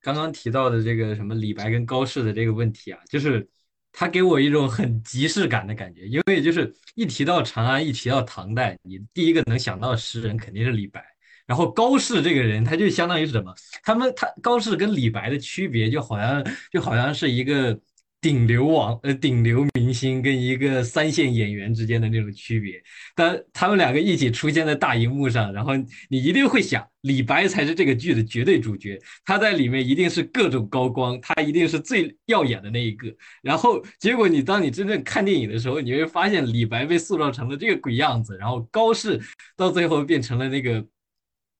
[0.00, 3.46] 刚刚提到的这个什么李白跟高适的这个问题啊，就是
[3.92, 11.04] 他给我一种很即视感的感觉，因为就是一提到长安，一提到唐代，你第一个能想到的诗人肯定是李白。
[11.46, 13.54] 然后高适这个人，他就相当于是什么？
[13.84, 17.78] 他们他高适跟李白的区别，就好像就好像是一个。
[18.22, 22.80] 顶流王呃，顶流明星跟一个三线演员之间的那种区别，
[23.16, 25.72] 当他们两个一起出现在大荧幕上，然后
[26.08, 33.12] 你一定会想，李白才是这个剧的绝对主角，他在里面一定是各种高光，他一定是最耀眼的那一个。
[33.42, 39.20] 然后结果你当你真正看电影的时候，你会发现李白被塑造成了这个鬼样子，然后高适
[39.56, 40.86] 到最后变成了那个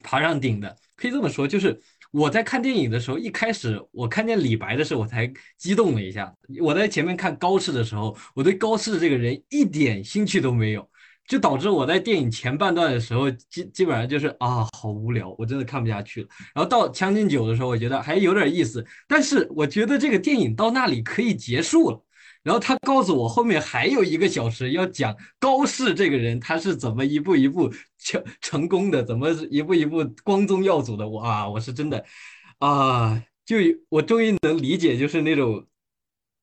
[0.05, 1.81] 爬上顶的，可以这么说，就是。
[2.12, 6.33] 我在看电影的时候，一开始我看见李白的时候，我才激动了一下。
[6.61, 10.87] 我在前面看高适的时候，我对高适这个人一点兴趣都没有，
[11.27, 16.29] 就导致我在电影前半段的时候，基基本上就是啊，好无聊，我真的看不下去了。
[16.55, 21.98] 然后到《将进酒》的时候，我觉得还有点意思，但是我觉得这个电影到那里可以结束了。
[22.42, 31.09] 然后他告诉我，后面还有一个小时要讲高适这个人，他是怎么一步一步成成功的，怎么一步一步光宗耀祖的。
[31.09, 32.05] 哇，我是真的，
[32.59, 35.64] 啊，就我终于能理解，就是那种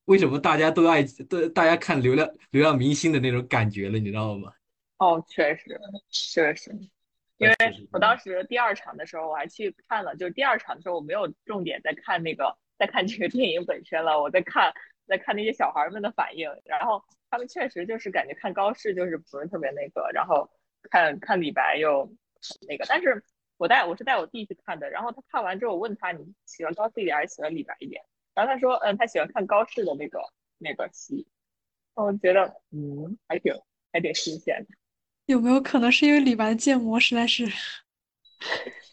[0.06, 4.50] 为什么大家都爱，都大家看流量流量明星的那种感觉了，你知道吗？
[4.96, 5.78] 哦，确实，
[6.10, 6.70] 确实，
[7.36, 7.54] 因为
[7.92, 14.72] 我当时第二场的时候我还去看了，就是第二场的时候我没有重点在看那个，在看这个电影本身了，我在看。
[15.10, 20.48] 在看那些小孩们的反应，然后他们确实就是感觉看高适就是不是特别那个，然后
[20.90, 22.10] 看看李白又
[22.68, 22.86] 那个。
[22.88, 23.22] 但是
[23.58, 28.02] 我带我是带我弟去看的，然后他看完之后，我问他你喜欢高适一点还是喜欢李白一点？
[28.34, 30.20] 然后他说，嗯，他喜欢看高适的那个
[30.56, 31.26] 那个戏。
[31.94, 33.52] 我觉得，嗯，还挺
[33.92, 34.76] 还挺新鲜的。
[35.26, 37.46] 有没有可能是因为李白的建模实在是？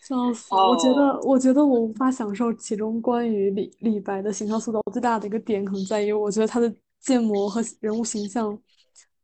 [0.02, 0.54] 笑死！
[0.56, 8.58] 我觉得，我觉得我无法享受其中关于李李白的形象塑造最大的一个点，可能在于我觉得他的建模和人物形象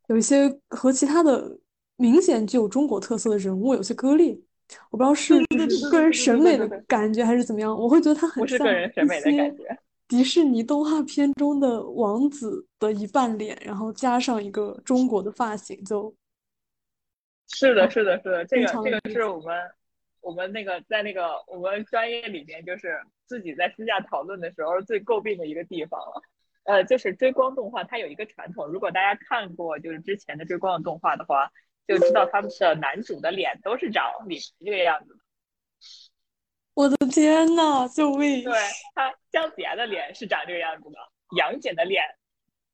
[0.08, 1.58] 有一些和其他的
[1.96, 4.38] 明显具有中国特色的人物有些割裂。
[4.90, 5.34] 我不知道是
[5.90, 9.56] 个人审美的感觉还是怎么样，我会觉得他很像一些
[10.08, 16.14] 迪士尼动画片中的王子的一半脸，然后加上一个中国的发型，就。
[17.50, 19.54] 是的，是的，是的，这个这个是我们。
[20.24, 26.22] 我们那个在那个我们专业里面，就是自己在私下讨论的时候最诟病的一个地方了。
[26.64, 31.52] 呃，就是追光动画，它有一个传统，如果大家看过就是之前的追光的动画的话，
[31.86, 35.20] 就知道他们的男主的脸都是长李这个样子的。
[36.74, 38.46] 我的天呐，救命！
[38.46, 38.54] 对
[38.96, 40.98] 他姜子牙的脸是长这个样子的，
[41.36, 42.02] 杨戬的脸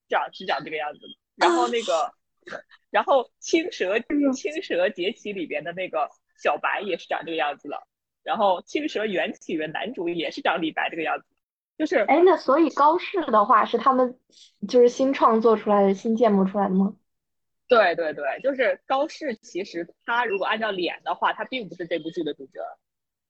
[0.07, 1.07] 长是长这个样子的，
[1.47, 2.13] 然后那个，
[2.91, 3.99] 然后青蛇
[4.35, 6.07] 青蛇劫起里边的那个。
[6.41, 7.83] 小白也是长这个样子的，
[8.23, 11.25] 然后《青蛇缘起》的男主也是长李白这个样子，
[11.77, 14.17] 就是哎，那所以高适的话是他们
[14.67, 16.95] 就是新创作出来的新建模出来的吗？
[17.67, 19.35] 对对对，就是高适。
[19.35, 22.59] 其实他如果按照脸的话，他并不是这部剧的主角。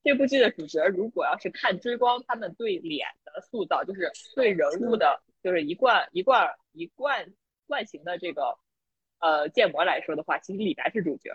[0.01, 7.33] 这部剧的主角，如果要是看追光他们对脸的塑造，就是对人物的，就是一贯一贯一贯
[7.67, 8.57] 惯行的这个
[9.19, 11.31] 呃建模来说的话，其实李白是主角。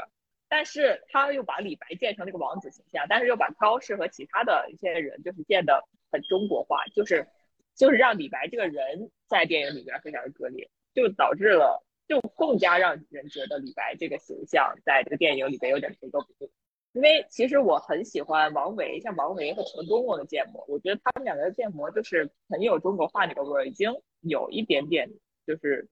[0.49, 7.27] 但是他又把李白建成那个王子形象，但是又把高适和其他的一些人就是建的很中国化，就是
[7.75, 16.51] 就是让李白这个人在电影里边非常的割裂，就导致了就更加让人觉得李白这个形象在这个电影里边有点格格不入。
[16.93, 25.11] 因为其实我很喜欢王维，像王维和陈公公的建模，我觉得他们两个的建模就是很有中国画那个味儿，已经有一点点，
[25.45, 25.89] 就是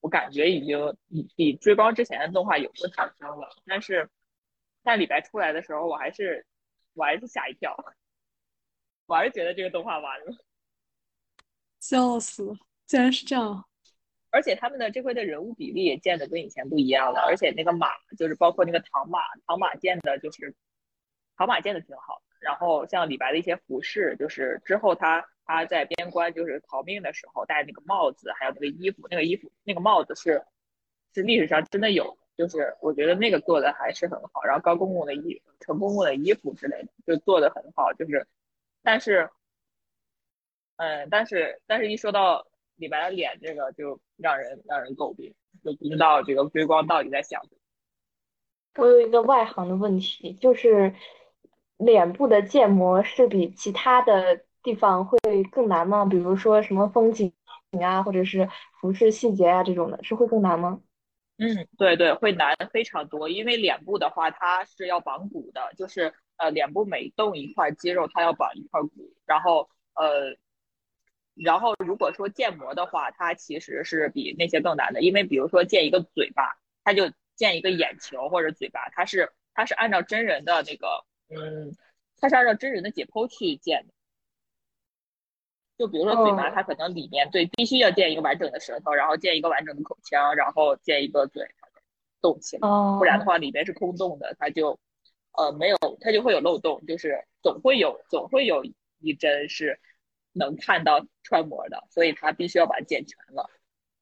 [0.00, 0.96] 我感觉已经
[1.36, 3.48] 比追光之前的动画有所产生了。
[3.66, 4.08] 但是，
[4.82, 6.46] 在李白出来的时候，我还是
[6.94, 7.76] 我还是吓一跳，
[9.06, 10.26] 我还是觉得这个动画完了，
[11.80, 12.56] 笑死了，
[12.86, 13.64] 竟然是这样。
[14.30, 20.54] 而且他们的这回的人物比例也建的跟以前不一样了，而且那个马就是包括那个唐马，唐马建的就是
[21.36, 22.22] 唐马建的挺好。
[22.40, 30.44] 然后像李白的一些服饰，就是之后他他在边关就是逃命的时候戴那个帽子，还有那个衣服，那个衣服那个帽子是
[31.14, 34.44] 是历史上真的有，就是我觉得那个做的还是很好。
[34.44, 38.26] 然后高公公的衣陈公公的衣服之类的就做的很好，就是
[38.82, 39.30] 但是
[40.76, 42.46] 嗯，但是但是一说到。
[42.80, 47.58] 李白的脸，这个就让人让人诟病，就不知道这个追光到底在想什么。
[48.76, 50.94] 我有一个外行的问题，就是
[51.78, 55.18] 脸部的建模是比其他的地方会
[55.50, 56.04] 更难吗？
[56.04, 57.32] 比如说什么风景
[57.80, 58.48] 啊，或者是
[58.80, 60.80] 服饰细节啊这种的，是会更难吗？
[61.38, 68.88] 嗯，对对，会难非常多，因为脸部的话，它是要绑骨的，就是呃，脸部每动一块肌肉，它要绑一块骨，
[69.26, 70.36] 然后呃。
[71.40, 81.74] 然后，如果说建模的话，它其实是比那些更难的，因为比如说建一个嘴巴，它就建一个眼球或者嘴巴，它是它是按照真人的那个，嗯，
[82.16, 83.92] 它是按照真人的解剖去建的。
[85.76, 91.46] 就比如说嘴巴，它可能里面对必须要建一个完整的舌头，然后建一个完整的口腔，然后建一个嘴
[92.20, 94.78] 动起来，不然的话里面是空洞的，它就
[95.32, 98.64] 呃没有，它就会有漏洞，就是总会有总会有
[98.98, 99.80] 一针是。
[100.34, 103.50] 能看到穿模的，所以它必须要把它剪全了。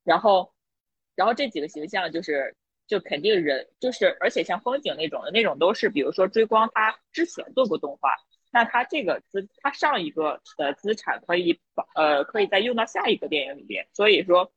[0.03, 0.53] 然后，
[1.15, 2.55] 然后这几个形象就是，
[2.87, 8.15] 就肯定人就是，而且像风景那种的那种都是，比如说追光他之前做过动画，
[8.53, 13.87] 那他这个资他上一个的资产可以把呃可以再用到下一个电影里边。
[13.93, 14.53] 所以说，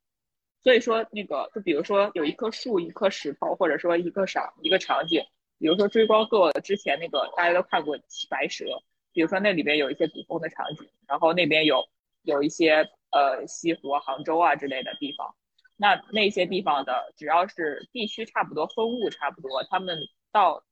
[0.64, 5.24] 所以说那个就比如说有一棵树、一颗石头，或者说一个场一个场景，
[5.58, 7.98] 比如说追光做之前那个大家都看过
[8.30, 8.66] 白蛇。
[9.12, 11.84] 比如说那里边有一些古风的场景，然后那边有
[12.22, 15.36] 有一些呃西湖、杭州啊之类的地方，
[15.80, 19.98] 那那些地方的只要是地区差不多、风物差不多，他们
[20.32, 20.64] 到，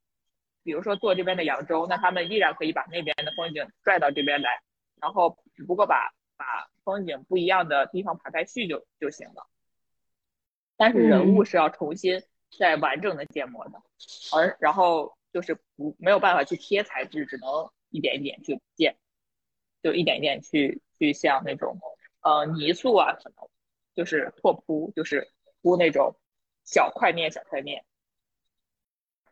[0.62, 4.60] 比如说做这边的扬州，那他们依然可以把那边的风景拽到这边来，
[5.00, 9.46] 然后只不过把把风景不一样的地方排排序就就行了。
[10.76, 12.22] 但是人物是要重新
[12.58, 13.82] 再完整的建模的，
[14.32, 17.70] 而然后就是不没有办法去贴材质，只能。
[17.90, 18.98] 一点一点去建，
[19.82, 21.80] 就一点一点去去像那种
[22.20, 23.48] 呃泥塑啊，可能
[23.98, 25.28] 就是拓扑，就是
[25.60, 26.14] 铺那种
[26.62, 27.84] 小块面小块面。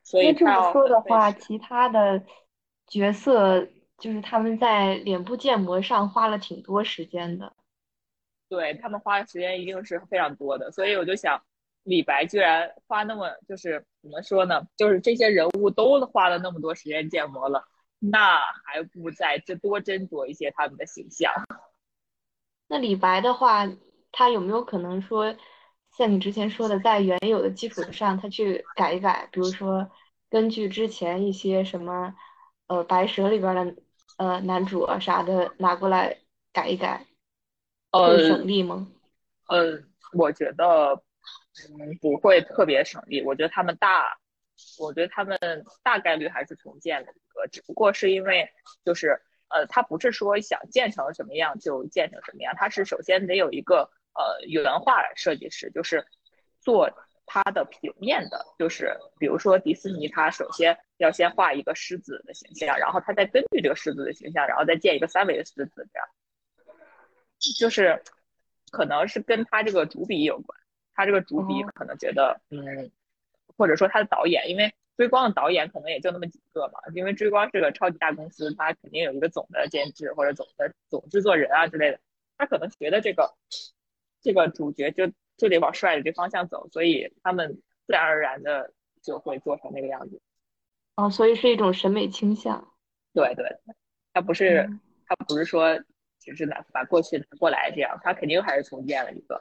[0.02, 2.20] 所以这么说的话，其他的
[2.88, 3.64] 角色
[3.96, 7.54] 就是他们在脸部建模上花了挺多时间的。
[8.48, 11.40] 对他们花的时间一定是非常多的，所以我就想，
[11.84, 14.66] 李白居然花那么就是怎么说呢？
[14.76, 17.64] 就是这些人物都花了那么多时间建模了。
[18.00, 21.32] 那还不在这多斟酌一些他们的形象。
[22.68, 23.64] 那李白的话，
[24.16, 25.36] 他有没有可能说，
[25.94, 29.28] 像你之前说的，在原有的基础上，他去改一改？
[29.30, 29.90] 比如说，
[30.30, 32.14] 根据之前一些什么，
[32.66, 33.76] 呃，白蛇里边的
[34.16, 36.16] 呃男主啊啥的拿过来
[36.50, 37.04] 改一改，
[37.90, 38.88] 呃省力吗？
[39.48, 39.82] 呃，
[40.14, 41.02] 我觉得，
[41.68, 43.22] 嗯，不会特别省力。
[43.22, 44.16] 我觉得他们大。
[44.78, 45.38] 我觉得他们
[45.82, 48.48] 大概率还是重建的一个，只不过是因为
[48.86, 56.06] 就是呃，他不是说想建成什么样就建成什么样，他是首先得有一个呃原画设计师，就是
[56.60, 56.90] 做
[57.26, 66.08] 它的平面的，就是比如说迪士尼，它首先要先画一个狮子的形象，然后它再根据这个狮子的形象，然后再建一个三维的狮子，这样
[67.58, 68.02] 就是
[68.70, 70.58] 可能是跟他这个主笔有关，
[70.94, 72.90] 他这个主笔可能觉得嗯。
[73.58, 81.98] 或者说他的导演，因为追光的导演可能也就那么几个嘛，因为追光是个超级大公司，他肯定有一个总的监制或者总的总制作人啊之类的，
[82.36, 83.34] 他可能觉得这个
[84.26, 85.06] 这个主角就
[85.36, 90.20] 就得往帅的这方向走，所以他们自然而然的就会做成那个样子。
[90.96, 92.72] 哦，所以是一种审美倾向。
[93.14, 93.46] 对对，
[94.12, 94.68] 他不是
[95.06, 95.78] 他不是说
[96.18, 99.40] 只是拿把过去拿过来这样，他肯定还是重建了一个。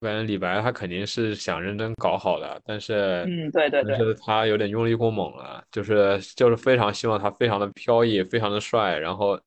[0.00, 9.40] 我感觉李白他肯定是想认真搞好的，但是，嗯，对对对，但是他有点用力过猛了，就是就是非常希望他非常的飘逸，非常的帅，然后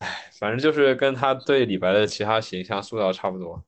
[0.00, 3.62] 哎，反正就是跟他对李白的其他形象塑造差不多，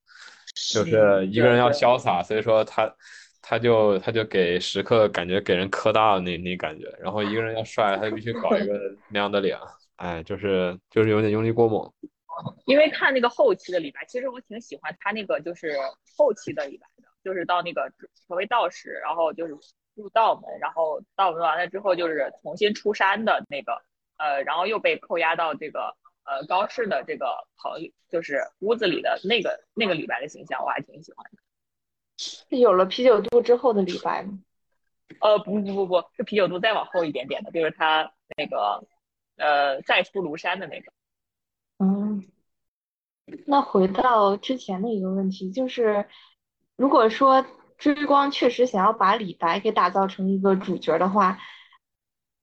[0.72, 2.94] 就是一个人要潇洒，所以说他
[3.40, 8.78] 他就他就给时刻感觉给人磕大了那那感觉，然后一个人要帅，他就必须搞一个
[9.10, 9.58] 那样的脸，
[9.96, 11.92] 哎，就是就是有点用力过猛。
[12.64, 15.76] 因为看那个后期的李白，其实我挺喜欢他那个就是
[16.16, 17.92] 后期的李白的，就是到那个
[18.26, 19.54] 成为道士，然后就是
[19.94, 23.82] 入道门，然后道门完了之后就是重新出山的那个，
[24.16, 25.94] 呃，然后又被扣押到这个
[26.24, 31.38] 呃高适的这个朋友，就是屋子里的那个那个李白的形象，我还挺喜欢的。
[32.16, 34.38] 是有了啤酒肚之后的李白吗？
[35.20, 38.86] 呃，不不不不是啤酒肚再往后一点点的，就是他那个
[39.36, 40.92] 呃再出庐山的那个。
[41.78, 42.24] 嗯，
[43.46, 46.08] 那回到之前的一个问题，就是
[46.76, 47.44] 如果说
[47.76, 51.38] 追光确实想要把李白给打造成一个主角的话，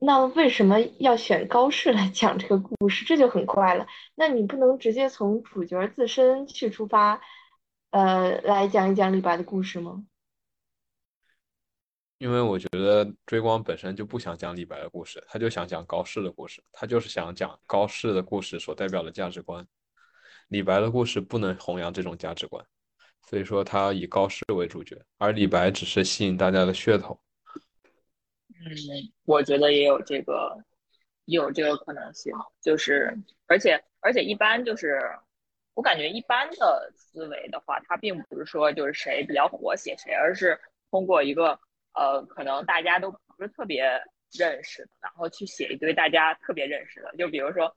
[0.02, 3.04] 那为什么要选高适来讲这个故事？
[3.06, 3.86] 这就很怪了。
[4.16, 7.22] 那你不能直接从主角自身去出发，
[7.92, 10.06] 呃，来讲一讲李白的故事吗？
[12.18, 19.66] 因为我觉得追光本身就不想讲李白的故事，他就想讲高适的故事，他就是想讲高适的故事所代表的价值观。
[20.48, 22.66] 李白的故事不能弘扬这种价值观，
[23.28, 27.20] 所以说他以高适为主角，而李白只是吸引大家的噱头。
[28.60, 28.68] 嗯，
[29.26, 30.58] 我觉得也有这个，
[31.26, 35.00] 也有这个可能性，就是而且而且一般就是，
[35.74, 40.60] 我感觉一般的思维的话，他并不是说就是谁比较火写谁，而是
[40.92, 41.60] 通过一个。
[41.92, 43.82] 呃，可能大家都不是特别
[44.32, 47.76] 认识，然后去写一堆大家特别认识的，就比如说，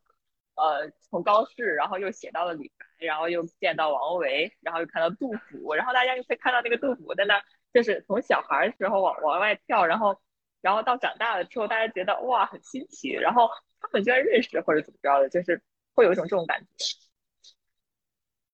[0.55, 10.20] 呃，从高适，然后又写到了李白，然后又见到王维，然后又看到杜甫，然后大家又会看到那个杜甫在那，就是从小孩的时候往往外跳，然后，
[10.62, 16.96] 然后到长大了之后，大家觉得哇很新奇，然后他们居然认识或者怎么着的，就是会有一种这种感觉。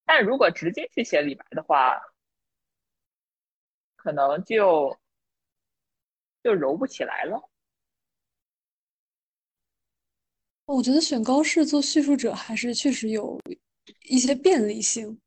[0.05, 2.01] 但如果直接去写李白的话，
[3.95, 4.99] 可能就。
[6.41, 7.51] 就揉不起来了。
[10.67, 13.39] 我觉得选高适做叙述者还是确实有
[14.09, 15.21] 一些便利性，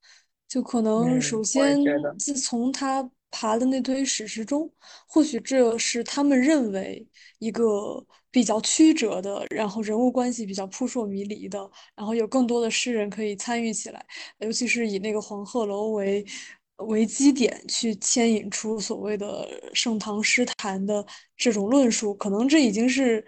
[0.48, 1.78] 就可能首先
[2.18, 4.72] 自从他爬的那堆史实中，
[5.08, 7.08] 或许这是他们认为
[7.40, 14.06] 一个比较曲折的，然后人物关系比较扑朔迷离的，然后有更多的诗人可以参与起来，
[14.40, 16.26] 尤其是以那个黄鹤楼为。
[16.88, 21.06] 为基点去牵引出所谓的盛唐诗坛的
[21.38, 23.24] 这种论述，可能这已经是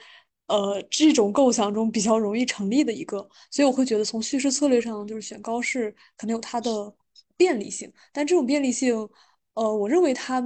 [0.47, 3.17] 呃这种构想中比较容易成立的一个，
[3.51, 6.91] 所以我会觉得从叙事策略上，就是选高适可能有它的
[7.37, 9.07] 便利性，但这种便利性，
[9.53, 10.41] 呃，我认为它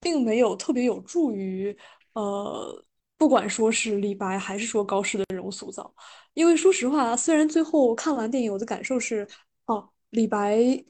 [0.00, 1.76] 并没有特别有助于
[2.14, 2.84] 呃，
[3.16, 5.92] 不管说是李白还是说高适的人物塑造，
[6.34, 9.26] 因为说实话，虽然最后看完电影，我的感受是，
[9.66, 10.84] 哦，李白。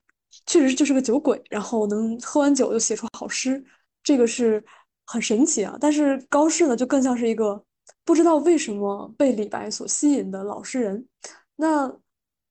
[0.44, 3.64] 确实就是个酒鬼，然后能喝完酒就写出好诗，
[4.02, 4.62] 这个是
[5.06, 5.78] 很神奇啊。
[5.80, 7.64] 但是高适呢，就更像是一个
[8.04, 11.08] 不知道为什么被李白所吸引的老实人。
[11.54, 11.90] 那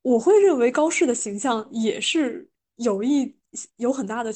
[0.01, 3.35] 我会认为高适的形象也是有一
[3.75, 4.33] 有很大的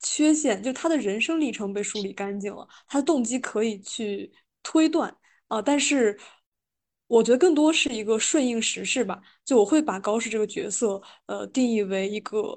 [0.00, 4.32] 缺陷，就他的人生历程被梳理干净了，他的动机可以去
[4.62, 5.16] 推断
[5.48, 6.18] 啊，但是。
[7.10, 12.54] 我觉得更多是一个顺应时事吧，就我会把高适这个角色，呃，定义为一个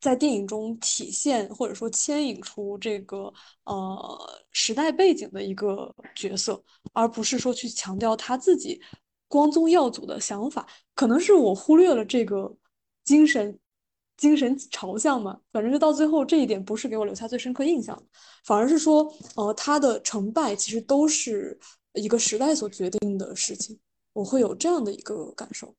[0.00, 6.60] 在电影中体现或者说牵引出这个呃时代背景的一个角色，
[6.92, 8.80] 而不是说去强调他自己
[9.28, 10.66] 光宗耀祖的想法。
[10.96, 12.52] 可能是我忽略了这个
[13.04, 13.56] 精神
[14.20, 18.00] 精神朝向嘛，反正就到最后这一点不是给我留下最深刻印象，
[18.44, 21.58] 反而是说，呃，他的成败其实都是。
[21.94, 23.76] 一个时代所决定的事情，
[24.12, 25.74] 我会有这样的一个感受。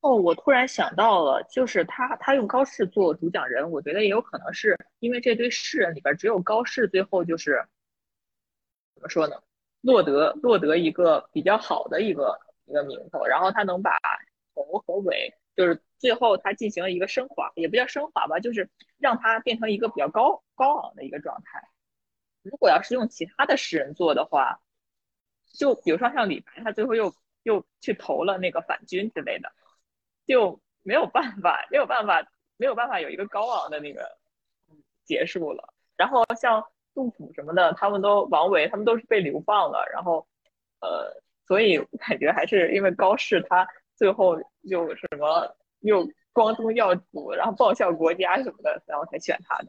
[0.00, 7.64] 哦，我突然想到了，就是他他用高适做主讲人，我觉得也有可能是因为这堆诗人里边只有高适最后就是
[8.96, 9.40] 怎么说呢，
[9.82, 13.92] 落得落得一个比较好的一个一个名头，然后他能把
[14.52, 21.68] 头和尾，就是最后他进行了一个升华，也不叫升华吧，就是让他变成一个比较高高昂的一个状态。
[22.42, 24.60] 如果要是用其他的诗人做的话，
[25.58, 29.52] 就比如说像李白，他最后又又去投了那个反军之类的，
[30.26, 34.18] 就没有办法，没有办法，没有办法有一个高昂的那个
[35.04, 35.72] 结束了。
[35.96, 39.88] 然后像杜甫什么的，他们都王维，他们都是被流放了。
[39.92, 40.26] 然后，
[40.80, 43.66] 呃，所以感觉还是因为高适他
[43.96, 49.68] 最后又什么又光宗耀祖，然后报效国家什么的，然后才选他的。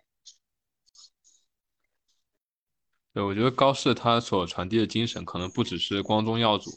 [3.14, 6.72] 对，我觉得高适他所传递的精神可能不只是光宗耀祖，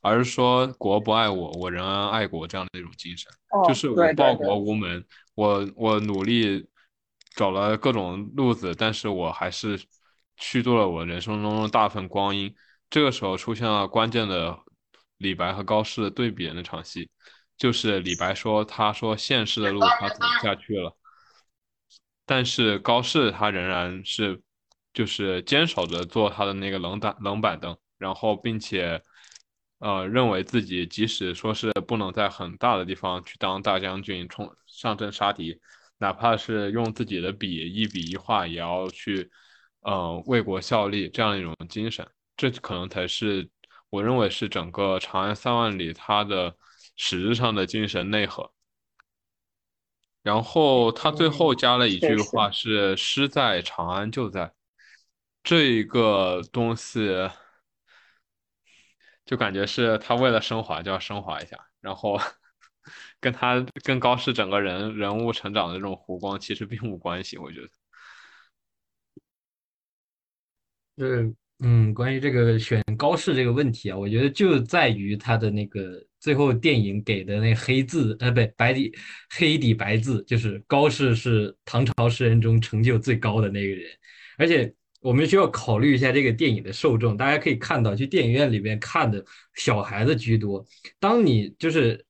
[0.00, 3.30] 而是说国不爱我，我仍然爱国这样的一种精神。
[3.50, 6.66] 哦，就是我报国无门，我我努力
[7.36, 9.78] 找了各种路子，但是我还是
[10.36, 12.54] 虚度了我人生中的大份光阴。
[12.88, 14.58] 这个时候出现了关键的
[15.22, 17.08] 李白和高适的对比的那场戏，
[17.56, 20.94] 就是李白说他说现世的路他走不下去了，
[22.26, 24.42] 但是高适他仍然是
[24.92, 29.00] 就是坚守着做他的那个冷板冷板凳，然后并且
[29.78, 35.58] 呃认为自己即使说是不能在很大的地方去当大将军冲上阵杀敌，
[35.98, 39.30] 哪怕是用自己的笔一笔一画也要去
[39.80, 42.06] 呃为国效力这样一种精神，
[42.36, 43.48] 这可能才是
[43.92, 46.56] 我认为是整个《长安三万里》它的
[46.96, 48.50] 实质上的精神内核。
[50.22, 54.54] 然后他最后嗯，加了一，句话是“诗在长安就在”，
[55.44, 57.08] 这一个东西
[59.26, 62.18] 就感觉是他为了升华就要升华一下，然后
[63.20, 67.68] 跟他跟高适整个人人物成长的这种弧光其实并无关系，我觉得。
[70.96, 71.34] 就是
[71.64, 78.92] 嗯，关于这个选高适这个问题啊，我觉得就在于他的那个最后电影给的那黑字，呃，不对，白底
[79.30, 83.88] 黑底白字，就是高适是唐朝诗人中成就最高的那个人，
[84.38, 90.66] 而且我们需要考虑一下这个电影的受众，大家可以看到，去电影院里边看的小孩子居多。
[90.98, 92.04] 当你就是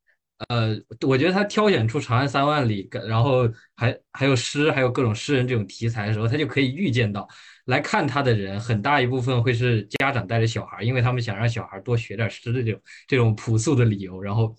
[0.48, 0.74] 呃，
[1.06, 3.46] 我觉得他挑选出《长安三万里》，然后
[3.76, 7.28] 还还有诗，还有各种诗人这种题材的时候，他就可以预见到。
[7.66, 14.54] 来看他的人，很大一部分会是家长带着小孩，因为他们想让小孩多学点诗的这种这种朴素的理由，然后，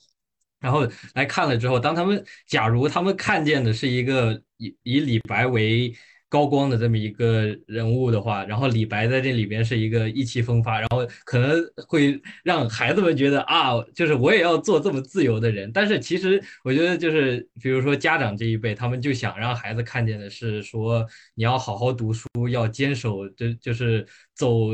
[0.59, 5.93] 然后来看了之后，当他们假如他们看见的是一个以以李白为
[6.33, 15.71] 高光的这么一个人物的话，然后李白在这里边是一个意气风发，然后可能会让孩子们觉得啊，就是我也要做这么自由的人。
[15.71, 21.05] 但是其实我觉得就是比如说家长这一辈，他们就想让孩子看见的是说
[21.35, 24.03] 你要好好读书，要坚守，就就是
[24.33, 24.69] 走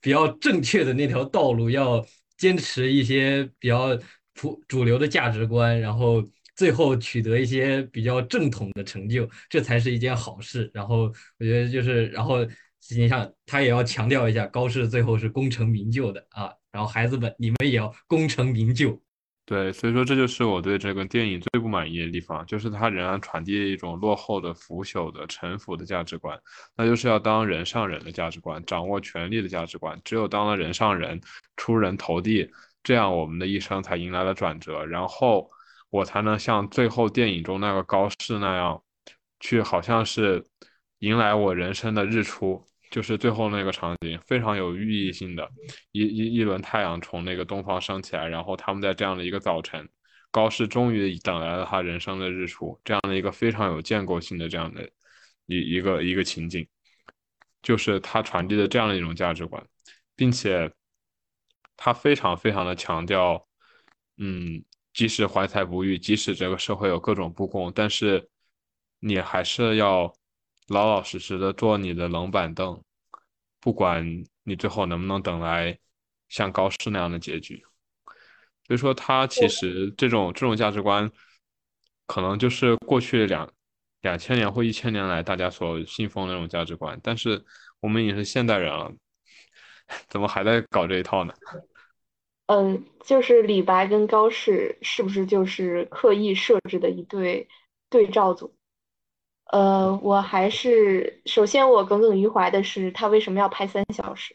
[0.00, 2.06] 比较正确的那条道路，要
[2.36, 3.98] 坚持一些比较
[4.32, 6.22] 普主流的价值观，然后
[6.58, 10.68] 最后取得一些比较正统的成就，这才是一件好事。
[10.74, 11.04] 然后
[11.38, 12.44] 我觉得就是，然后
[12.90, 16.50] 你想，他也要强调一下，高适最后是功成名就的啊。
[16.72, 19.00] 然后孩子们，你们也要功成名就。
[19.46, 26.36] 对，所以说这就是我对这个电影最不满意的地方，就是它仍然传递一种落后的、腐朽的、臣服的价值观，
[26.76, 29.96] 那就是要当人上人的价值观，掌握权力的价值观。
[30.04, 31.20] 只有当了人上人，
[31.56, 32.50] 出人头地，
[32.82, 35.48] 这样我们的一生才迎来了转折，然后
[35.90, 38.82] 我才能像最后电影中那个高适那样，
[39.40, 40.44] 去好像是
[40.98, 42.64] 迎来我人生的日出。
[42.90, 45.46] 就是最后那个场景非常有寓意性的，
[45.92, 49.86] 一一一轮太阳从那个东方升起来，然后他们在这样的一个早晨，
[50.30, 54.88] 高适终于等来了他人生的日出，这样的一个非常有建构性的这样的
[55.44, 56.66] 一一个一个情景，
[57.60, 59.62] 就是他传递的这样的一种价值观，
[60.16, 60.72] 并且
[61.76, 63.46] 他非常非常的强调，
[64.16, 64.64] 嗯，
[64.98, 68.28] 即使怀才不遇，即使这个社会有各种不公，但是
[68.98, 70.12] 你还是要。
[70.70, 72.78] 老老实实的坐你的冷板凳，
[73.58, 74.04] 不管
[74.42, 75.78] 你最后能不能等来
[76.28, 77.64] 像高适那样的结局。
[78.66, 81.10] 所以说，他其实这种这种价值观，
[82.06, 83.50] 可能就是过去两
[84.02, 87.00] 两千年或一千年来大家所信奉的那种价值观。
[87.02, 87.42] 但是
[87.80, 88.92] 我们已经是现代人了，
[90.10, 91.32] 怎么还在搞这一套呢？
[92.48, 97.46] 嗯，就是李白跟高适是不是就是刻意设置的一对
[97.90, 98.54] 对照组？
[99.44, 104.34] 呃，我还是首先我耿耿于怀的是他为什么要拍三小时，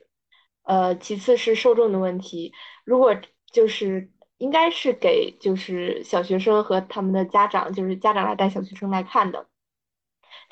[0.62, 2.54] 呃，其次是受众的问题，
[2.86, 3.16] 如果
[3.52, 9.48] 就是应该是给就是小学生和他们的家长，就是家长来带小学生来看的，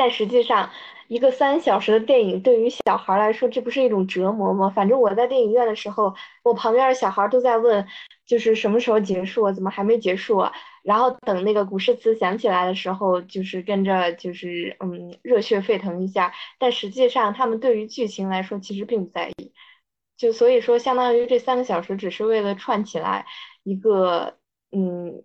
[0.02, 0.72] 但实际上
[1.10, 4.72] 一个三小时的电影对于小孩来说，这不是一种折磨吗？
[4.76, 7.86] 反正我在电影院的时候，我旁边的小孩都在问，
[8.26, 9.52] 就是什么时候结束？
[9.52, 10.44] 怎么还没结束？
[10.82, 19.54] 然后等那个古诗词响起来的时候，就是跟着就是嗯热血沸腾一下，但实际上他们对于剧情来说其实并不在意，
[20.18, 23.28] 就所以说相当于这三个小时只是为了串起来
[23.62, 24.40] 一个
[24.72, 25.24] 嗯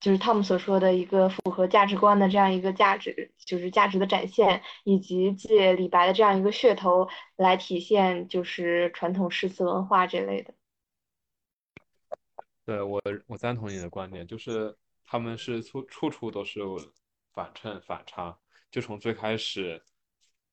[0.00, 10.54] 就是他们所说的一个符合价值观的这样一个价值，就是价值的展现，以及借李白的这样一个噱头来体现就是传统诗词文化这类的。
[12.64, 14.76] 对我我赞同你的观点，就是。
[15.10, 16.60] 他们是处处处都是
[17.32, 18.38] 反衬反差，
[18.70, 19.82] 就从最开始，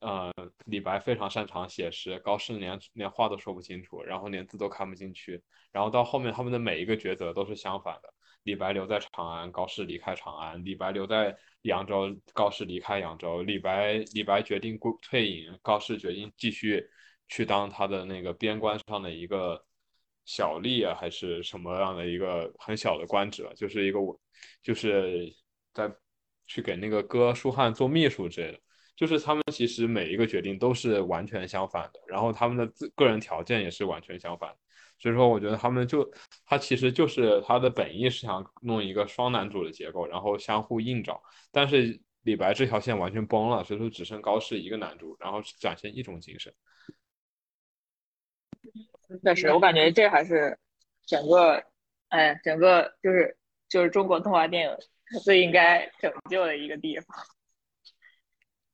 [0.00, 0.32] 呃，
[0.64, 5.42] 李白非常擅长写诗，高适连连话都说不清楚，然后连字都看不进去，
[5.72, 8.14] 然后到后面他们的每一个抉择都是相反的。
[8.46, 16.88] 李白留在长安，高适离开长安；李白留在扬州，高适离开扬州；李白李白决定归退隐，高适决定继续
[17.26, 19.60] 去当他的那个边关上的一个
[20.24, 23.98] 小吏啊，还是什么样的一个很小的官职，就是一个
[24.62, 25.28] 就是
[25.74, 25.92] 在
[26.46, 28.60] 去给那个哥舒翰做秘书之类的。
[28.94, 34.56] 就是他们其实每一个决定都是完全相反的，然后他们的自个人条件也是完全相反的，
[34.98, 36.10] 所以说我觉得他们就
[36.44, 41.22] 他其实就是他的本意是想弄一个双男主的结构，然后相互映照，
[41.52, 46.52] 但是李白这条线完全崩了，所以说只剩高适一个男主，然后展现一种精神。
[49.22, 50.58] 确实，我感觉这还是
[51.06, 51.62] 整个，
[52.08, 53.36] 哎，整个就是
[53.68, 54.76] 就是中国动画电影
[55.22, 57.06] 最应该拯救的一个地方。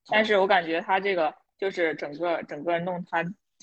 [0.06, 3.22] 但是我感觉他这个就是整个整个弄他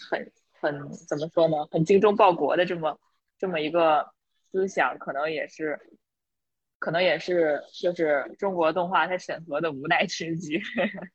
[0.09, 0.31] 很
[0.61, 1.65] 很怎么说呢？
[1.71, 2.99] 很精忠报国的这么
[3.37, 4.11] 这么一个
[4.51, 5.79] 思想，可能也是
[6.77, 10.61] 可能也是就是中国动画它审核的无奈之举。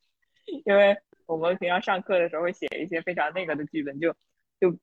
[0.66, 4.14] 因为我们平常上课的时候会写一些非常那个的剧本，就
[4.60, 4.78] 就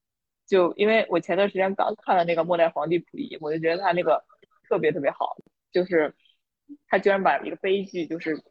[0.48, 4.24] 就因为我前段时间刚看了那个《末代皇帝溥仪》，我就觉得他那个
[4.68, 5.36] 特别特别好，
[5.72, 6.16] 就是
[6.88, 8.42] 他居然把一个悲剧就是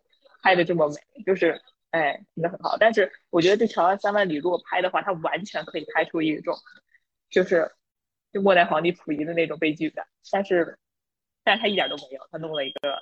[0.42, 1.60] 拍的这么美，就是。
[1.90, 6.56] 哎，真的很好，但是我觉得这《长安三万里》如果拍的话，它完全可以拍出一种，
[7.28, 7.72] 就是
[8.32, 10.06] 就末代皇帝溥仪的那种悲剧感。
[10.30, 10.78] 但是，
[11.42, 12.96] 但是他一点都没有，他弄了一个，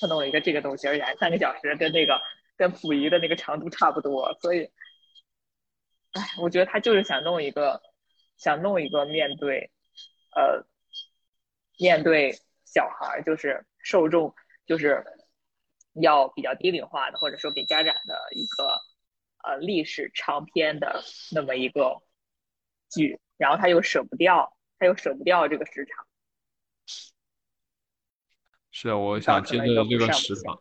[0.00, 2.18] 他弄了一个这个东西，而且三个小时，跟那个
[2.56, 4.32] 跟溥仪的那个长度差不多。
[4.40, 4.70] 所以，
[6.12, 7.82] 哎，我觉得他就是想弄一个，
[8.38, 9.70] 想弄一个面对，
[10.34, 10.64] 呃，
[11.78, 15.04] 面对小孩，就是受众，就是。
[16.00, 18.80] 要比较低龄化的，或者说给家长的一个
[19.44, 22.02] 呃历史长篇的那么一个
[22.90, 26.06] 剧，然后他又舍不掉，他又舍不掉这个时长。
[28.70, 30.58] 是啊，我想接着这个时长，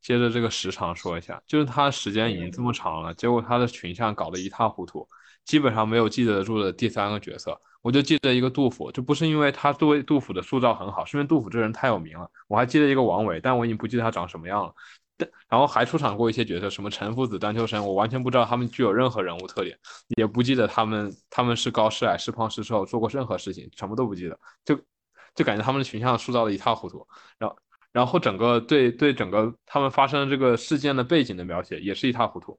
[0.00, 5.06] 接着这个时长说一下，就是他时间已经这么长了，结果他的群像搞得一塌糊涂，
[5.44, 7.60] 基本上没有记得住的第三个角色。
[7.84, 12.26] 我就记得一个杜甫，这不是因为他作为杜甫的塑造很好，是因为杜甫这人太有名了。
[12.48, 14.72] 我还记得一个王维，但我已经不记得他长什么样了。
[15.18, 19.78] 但然后还出场过一些角色，什么陈夫子、丹丘生，我完全不知道他们具有任何人物特点，
[20.16, 24.74] 也不记得他们他们是高是矮是胖是瘦，做过任何事情，什么都不记得，就
[25.34, 27.06] 就感觉他们的形象塑造的一塌糊涂。
[27.38, 27.56] 然后
[27.92, 32.58] 然后整个对对整个他们发生这个事件的背景的描写也是一塌糊涂。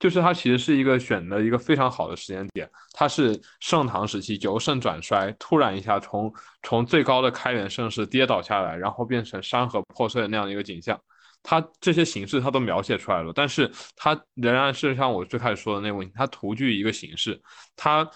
[0.00, 6.32] 就是它其实是一个选的一个非常好的时间点，它是盛唐时期由盛转衰，突然一下从
[6.62, 10.98] 从最高的开元盛世跌倒下来，然后变成山河破碎那样的一个景象，
[11.42, 17.38] 它这些形式它都描写出来了，但是它仍然是像我最开始说的那个问题，它图具一个形式，
[17.76, 18.10] 它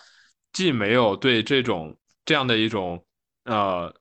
[0.55, 3.05] 既没有对这种这样的一种
[3.45, 3.95] 呃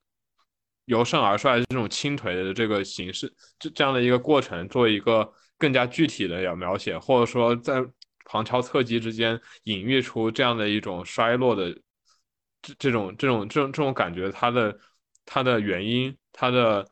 [0.85, 3.29] 由盛而衰的这种倾颓的这个形式，
[3.59, 5.29] 这这样的一个过程做一个。
[5.57, 7.83] 更加具体的要描写，或者说在
[8.25, 11.73] 旁敲侧击之间隐喻出这样的一种衰落的
[12.61, 14.79] 这这种这种这种这种感觉，它的
[15.25, 16.87] 它的原因，它的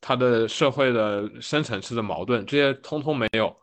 [0.00, 3.54] 它的社会的深层次的矛盾，这些通通没有，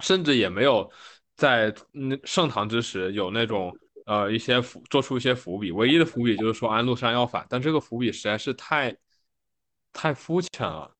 [0.00, 0.90] 甚至也没有
[1.36, 8.96] 在嗯盛唐之时有那种呃一些伏做出一些伏笔，唯一的伏笔就是说安禄山要反，但这个伏笔实在是太
[9.92, 10.95] 太肤浅了。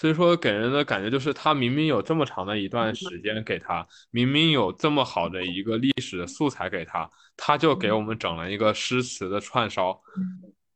[0.00, 10.00] 所以说，给人的感觉就是，他明明有这么长的一段时间给他，明明有这么好的一个历史素材给他，他就给我们整了一个诗词的串烧，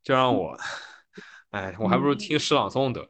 [0.02, 0.54] 就让我，
[1.52, 3.08] 哎，我还不如听诗朗诵的。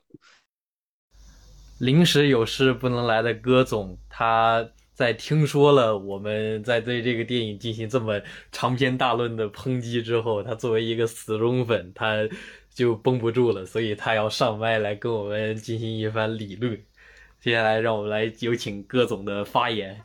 [1.80, 12.28] 临时有事不能来的歌总，他在听说了我们在对这个电影进行这么长篇大论的抨击之后，他作为一个死忠粉，他。
[12.74, 16.78] 就绷不住了，所以他要上麦来跟我们进行一番理论。
[17.40, 20.04] 接下来，让我们来有请各总的发言。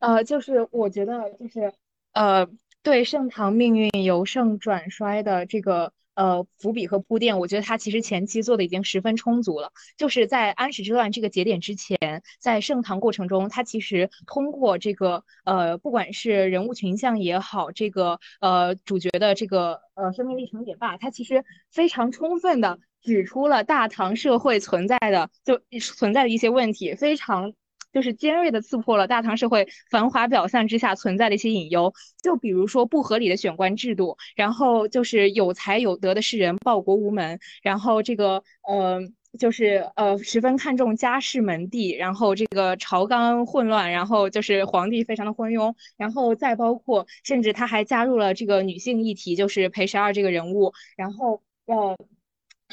[0.00, 1.72] 呃，就是我觉得，就是
[2.12, 2.46] 呃，
[2.82, 5.92] 对盛唐命运由盛转衰的这个。
[6.14, 9.72] 呃，伏笔和铺垫，我觉得他其实前期做的已经十分充足了。
[9.96, 11.98] 就是在安史之乱这个节点之前，
[12.38, 27.52] 在盛唐过程中，他其实通过这个呃，不管是人物群像也好，这个呃主角的这个呃生命历程也罢，他其实非常充分的指出了大唐社会存在的就存在的一些问题，非常。
[27.94, 39.00] 就是尖锐的刺破了大唐社会繁华表象之下存在的一些隐忧，就比如说不合理的选官制度，然后就是有才有德的士人报国无门，然后这个呃
[39.38, 51.96] 就是呃十分看重家世门第，然后这个朝纲混乱，然后就是皇帝非常的昏庸，然后再包括甚至他还加入了这个女性议题，就是裴十二这个人物，然后呃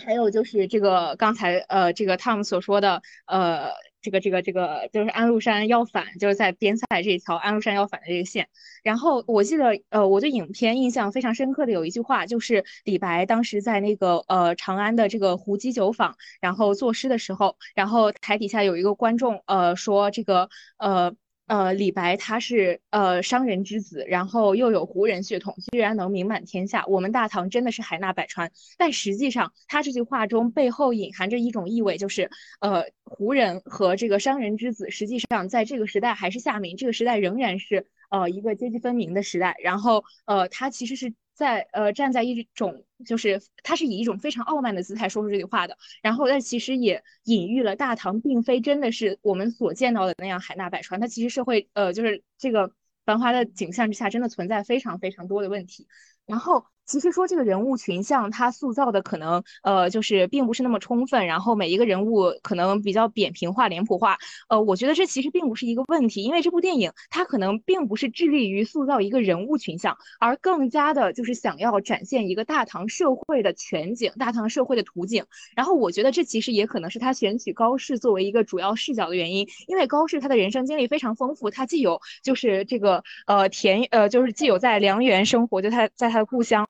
[0.03, 3.69] 还有就是这个刚才呃这个 Tom 所说的呃。
[4.01, 8.47] 这个这个这个就是安禄山要反，就是在边塞这条安禄山要反的这个线。
[8.83, 21.15] 然后我记得，呃，我对影片印象非常深刻的有一句话，就是李白当时在那个呃长安的这个胡姬酒坊，然后作诗的时候，然后台底下有一个观众，呃，说这个呃。
[21.47, 26.85] 呃，李白他是呃商人之子，然后又有胡人血统，居然能名满天下。
[26.85, 28.51] 我们大唐真的是海纳百川。
[28.77, 32.29] 但实际上，他这句话中背后隐含着一种意味，就是
[32.61, 39.55] 呃胡人和这个商人之子，实际上在这个时代还是下民，这个时代仍然是呃一个阶级分明的时代。
[39.61, 41.13] 然后呃，他其实是。
[41.41, 52.71] 在呃，站在一种就是他是以一种非常傲慢的姿态说出这句话的，然后但其实也隐喻了大唐并非真的是我们所见到的那样海纳百川，它其实社会呃，就是这个
[53.05, 55.87] 繁华的景象之下，真的存在非常非常多的问题，
[56.27, 56.67] 然后。
[56.85, 64.17] 其实说这个人物群像，他塑造的可能呃就是并不是那么充分，然后每一个人物可能比较扁平化、脸谱化。
[64.49, 75.23] 呃，我觉得这其实并不是一个问题，因为这部电影它可能并不是致力于塑造一个人物群像，而更加的就是想要展现一个大唐社会的全景、大唐社会的图景。
[75.55, 86.67] 然后我觉得这其实也可能是他选取高适作为一个主要视角的原因，因为高适他的人生经历非常丰富，他既有就是这个呃田呃就是既有在梁园生活，就他在他的故乡。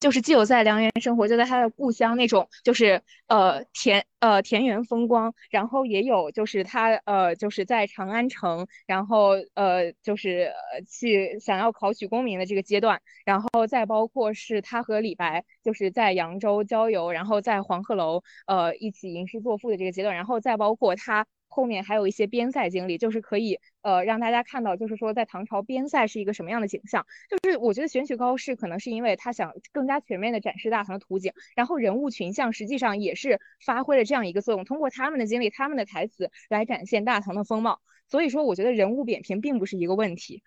[0.00, 10.50] 就是既有在梁园生活，就在他的故乡那种，就是呃田呃田园风光，然后也有就是他呃就是在长安城，然后呃就是
[10.88, 21.26] 去想要考取功名的这个阶段，然后再包括是他和李白就是在扬州郊游，然后在黄鹤楼呃一起吟诗作赋的这个阶段，然后再包括他。
[21.50, 27.04] 后面还有一些边塞经历，就是可以呃让大家看到，就是说在唐朝边塞是一个什么样的景象。
[27.28, 37.80] 就是我觉得选取高适，可能是因为他想更加全面的展示大唐的图景，然后人物群像实际上也是发挥了这样一个作用，通过他们的经历、他们的台词来展现大唐的风貌。
[38.08, 40.42] 所以说，我觉得人物扁平并不是一个问题。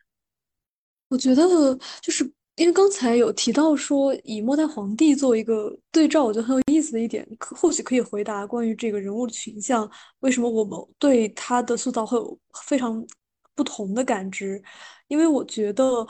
[1.09, 1.43] 我觉得
[2.01, 2.33] 就是。
[2.55, 9.89] 因为刚才有提到说以末代皇帝做一个对照，我觉得很有意思的一点，可或许可以回答关于这个人物的群像，
[10.19, 13.03] 为什么我们对他的塑造会有非常
[13.55, 14.61] 不同的感知？
[15.07, 16.05] 因为我觉得，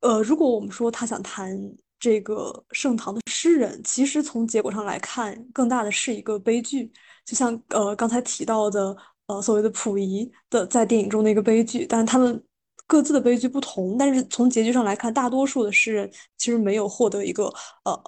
[0.00, 1.56] 呃，如果我们说他想谈
[2.00, 6.90] 这个盛唐的诗人，其实从结果上来看，更大的是一个悲剧，
[7.24, 8.96] 就像呃刚才提到的，
[9.28, 12.42] 呃所谓的溥仪的在电影中的一个悲剧，但是他们。
[12.86, 16.08] 各自的悲剧不同，但是从结局上来看，大多数的诗人
[16.38, 17.52] 其实没有获得一个
[17.84, 18.02] 呃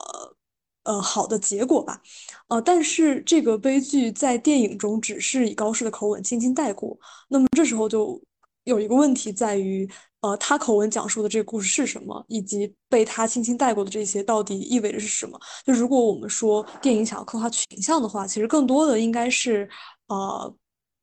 [0.85, 2.01] 呃好的结果吧，
[2.47, 6.97] 呃，但是这个悲剧在电影中只是以高适的口吻轻轻带过，
[7.29, 8.20] 那么这时候就
[8.64, 9.89] 有一个问题在于，
[10.20, 15.39] 呃，他口吻讲述的这个故事是什么，以及被他轻轻带过的这些到底意味着是什么？
[15.66, 19.68] 就如果我们说电影想要刻画群像的话，其实更多的应该是
[20.07, 20.55] 呃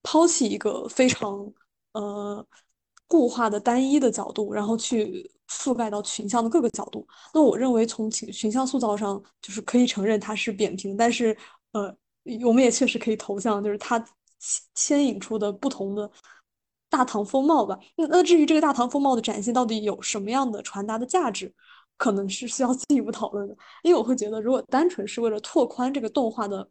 [0.02, 1.52] 抛弃一个非常
[1.92, 2.46] 呃。
[3.08, 7.08] 固化的单一的角度，然后去覆盖到群像的各个角度。
[7.34, 11.38] 那我认为从群群像塑造上，就是可以承认它是扁平，但是
[11.74, 11.96] 呃，
[12.44, 14.04] 我们也确实可以投向就是它
[14.74, 16.10] 牵引出的不同的
[16.90, 17.78] 大唐风貌吧。
[17.96, 21.54] 那那至于这个大唐风貌的展现到底有什么样的传达的价值，
[21.98, 23.56] 可能是需要进一步讨论的。
[23.84, 26.68] 因为我会觉得，如果单纯是为了拓宽这个动画的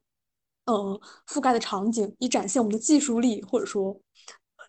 [0.66, 3.96] 呃覆盖的场景，以展现我们的技术力，或者说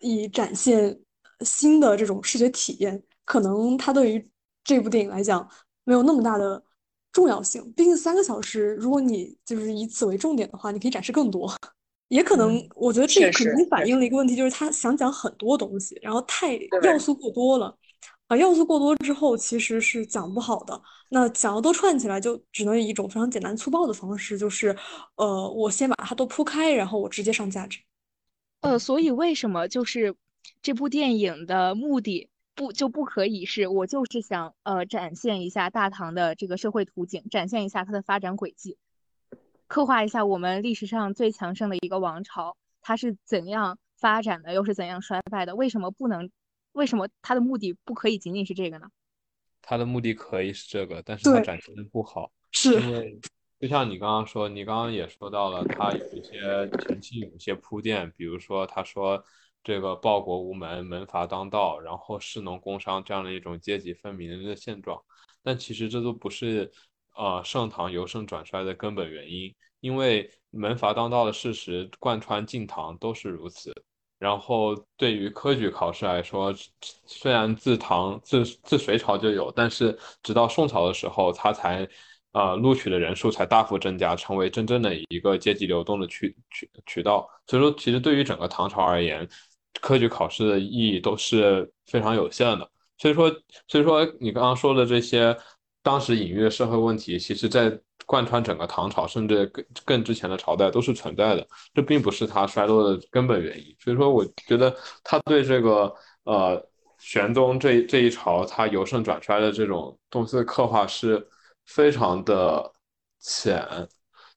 [0.00, 1.00] 以展现。
[1.40, 4.30] 新的这种视觉体验，可能它对于
[4.64, 5.48] 这部电影来讲
[5.84, 6.62] 没有那么大的
[7.12, 7.72] 重要性。
[7.72, 11.52] 毕竟三个小时，如果你就是以此为重点的话，你可以展示更多。
[12.08, 17.76] 也可能，我觉得这可能反映了一个问题，就是他想讲很多东西，然后太要素过多了。
[18.28, 20.80] 啊，要素过多之后，其实是讲不好的。
[21.10, 24.76] 那想要都串起来，就只能以一种非常简单粗暴的方式，就是
[25.16, 27.78] 呃，我先把它都铺开，然后我直接上价值。
[28.62, 30.14] 呃，所以为什么就是？
[30.62, 38.78] 这部电影的目的不就不可以是我就是想呃展现一下大唐的这个社会图景，展现一下它的发展轨迹，
[39.66, 45.54] 刻画一下我们历史上最强盛的一个王朝它是怎样发展的，又是怎样衰败的？
[45.54, 46.30] 为什么不能？
[46.72, 48.88] 为什么它的目的不可以仅仅是这个呢？
[49.60, 53.18] 它的目的可以是这个，但是它展现的不好，是因为
[53.60, 59.22] 就像你刚刚说，你刚刚也说到了，它有一些前期有一些铺垫，比如说他说。
[59.66, 64.96] 这个报国无门，门阀当道，然后士农工商这样的一种阶级分明的现状，
[65.42, 66.70] 但其实这都不是
[67.16, 73.74] 呃盛唐由盛转衰的根本原因，因为门阀当道的事实贯穿晋唐都是如此。
[74.20, 76.54] 然后对于科举考试来说，
[77.04, 81.86] 虽然自唐自自隋朝就有，但是直到宋朝的时候，它才
[82.32, 87.28] 呃录取的人数才大幅增加，成为真正的一个阶级流动的渠渠渠道。
[87.46, 89.28] 所以说，其实对于整个唐朝而言，
[89.80, 92.70] 科举考试的意义都是非常有限的。
[92.98, 93.30] 所以说，
[93.68, 95.36] 所以说你刚刚说的这些
[95.82, 101.46] 当时隐喻的社会问题，其实在贯穿整个唐朝，甚至更更之前的朝代都是存在的。
[101.74, 103.76] 这并不是它衰落的根本原因。
[103.78, 104.74] 所以说，我觉得
[105.04, 105.92] 他对这个
[106.24, 106.64] 呃
[106.98, 111.26] 玄宗这这一朝他由盛转衰的这种东西的刻画是
[111.66, 112.72] 非常的
[113.20, 113.66] 浅。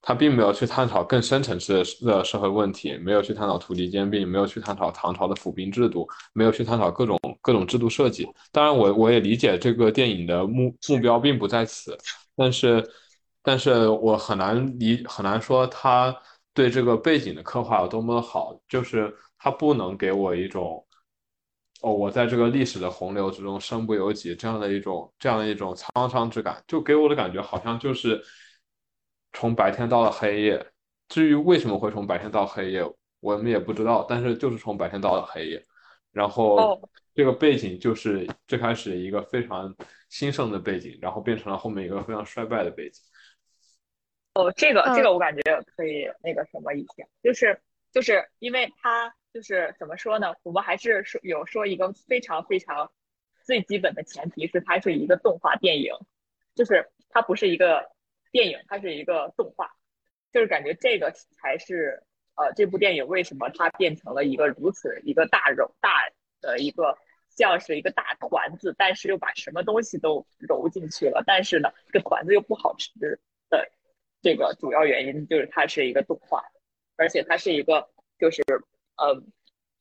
[0.01, 8.25] 他并没有去探讨更深层次的社会问题，没有去探讨土地兼并，没有去探讨唐朝的府兵制度，没有去探讨各种各种制度设计。
[8.51, 11.97] 当然，我我也理解这个电影的目目标并不在此，
[12.33, 12.89] 但是，
[13.43, 16.15] 但是我很难理很难说他
[16.53, 20.81] 对这个背景的刻画有多么的好，就是他不能给我一种，
[21.81, 28.23] 哦，我在这个历史的洪流之中身不由己这样的一种这样的一种沧桑之感，就给我的感觉好像就是。
[29.31, 30.65] 从白天到了黑夜，
[31.07, 32.83] 至于为什么会从白天到黑夜，
[33.19, 34.05] 我们也不知道。
[34.09, 35.63] 但是就是从白天到了黑夜，
[36.11, 39.73] 然后这个背景就是最开始一个非常
[40.09, 43.01] 兴盛的背景，然后变成了后面一个非常衰败的背景。
[44.33, 45.41] 哦，这个这个我感觉
[45.75, 47.61] 可以那个什么一下，就是
[47.91, 50.33] 就是因为它就是怎么说呢？
[50.43, 52.91] 我们还是说有说一个非常非常
[53.45, 55.93] 最基本的前提是它是一个动画电影，
[56.55, 57.89] 就是它不是一个。
[58.31, 59.71] 电影它是一个动画，
[60.31, 62.03] 就是感觉这个才是
[62.35, 65.89] 呃这部电影为什么它变成了一个如此一个大揉大
[66.41, 66.97] 的一个
[67.29, 73.19] 像是一个大团子，但是又把什么东西都揉进去了，但是呢这团子又不好吃的
[74.21, 76.43] 这个主要原因就是它是一个动画，
[76.97, 78.41] 而且它是一个就是
[78.97, 79.23] 呃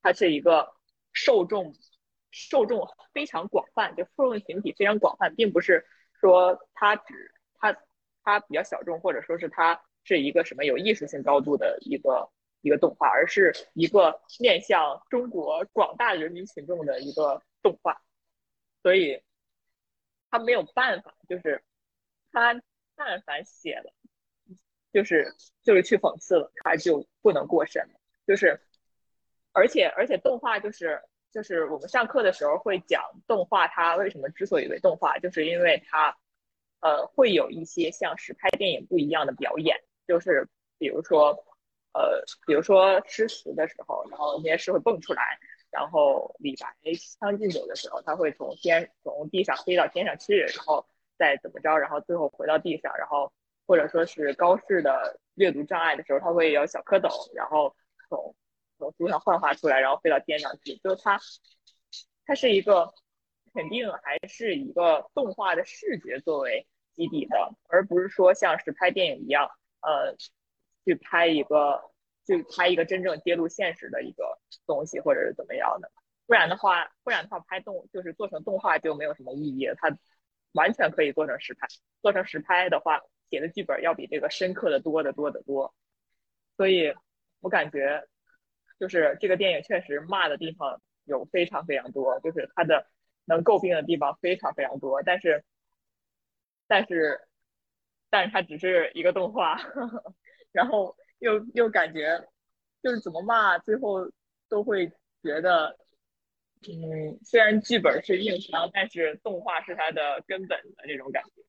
[0.01, 0.74] 它是一个
[1.12, 1.74] 受众
[2.30, 5.84] 受众非常广泛，就受众群体非常广泛，并不是
[6.20, 7.34] 说它只
[8.29, 8.41] 它。
[8.41, 18.03] 比较小众，或者说是它是一个什么有艺术性高度的一个一个动画，而是一个面向中国广大人民群众的一个动画，
[18.83, 19.22] 所以
[20.31, 21.62] 他没有办法，就是
[22.31, 22.61] 他
[22.95, 23.93] 但凡写了，
[24.93, 27.83] 就是就是去讽刺了，他就不能过审，
[28.26, 28.61] 就是
[29.53, 31.03] 而且而且动画就是
[31.33, 36.16] 就是我们上课的时候会讲动画，它为什么之所以为动画，就是因为它。
[36.81, 39.76] 呃，会有一些像实拍电影不一样的表演，
[40.07, 40.49] 就是
[40.79, 41.31] 比如说，
[41.93, 46.76] 呃，比如说诗词的时候，然后那些诗会蹦出来，然后李白
[47.20, 50.87] 将进酒的时候，他会从天从地上飞到天上去，然后
[51.18, 53.33] 再怎么着，然后最后回到地上，然后
[53.66, 57.74] 或者说是高适的阅读障碍的时候，他会有小蝌蚪，然后
[58.09, 58.37] 从
[58.79, 61.18] 从书上幻化出来，然后飞到天上去，就是他，
[62.24, 62.95] 他是一个。
[63.55, 69.49] 肯定还是一个动画的视觉作为基底的，而不是说像是拍电影一样，
[69.80, 70.16] 呃，
[70.84, 71.80] 去拍一个，
[72.26, 75.90] 去拍一个真正揭露现实的一个东西，或者是怎么样的。
[76.26, 79.68] 不然的话，不然的话，拍动就是做成动画就没有什么意义。
[79.76, 79.96] 它
[80.53, 81.68] 完全可以做成实拍，
[82.03, 85.72] 做成实拍的话，写的剧本要比这个深刻的多得多得多。
[86.57, 86.94] 所以
[87.40, 88.09] 我感觉，
[88.80, 92.86] 就是这个电影确实骂的地方有非常非常多，就是它的。
[93.29, 95.45] 能诟病的地方非常非常多，但是，
[96.66, 97.20] 但是，
[98.11, 99.61] 但是它只是一个动画，
[100.51, 102.26] 然后又又感觉
[102.83, 104.11] 就是怎么骂，最后
[104.49, 104.91] 都会
[105.22, 105.79] 觉得，
[106.62, 111.43] 嗯，虽然剧本是硬伤，但是动画是它的根本的这种感觉，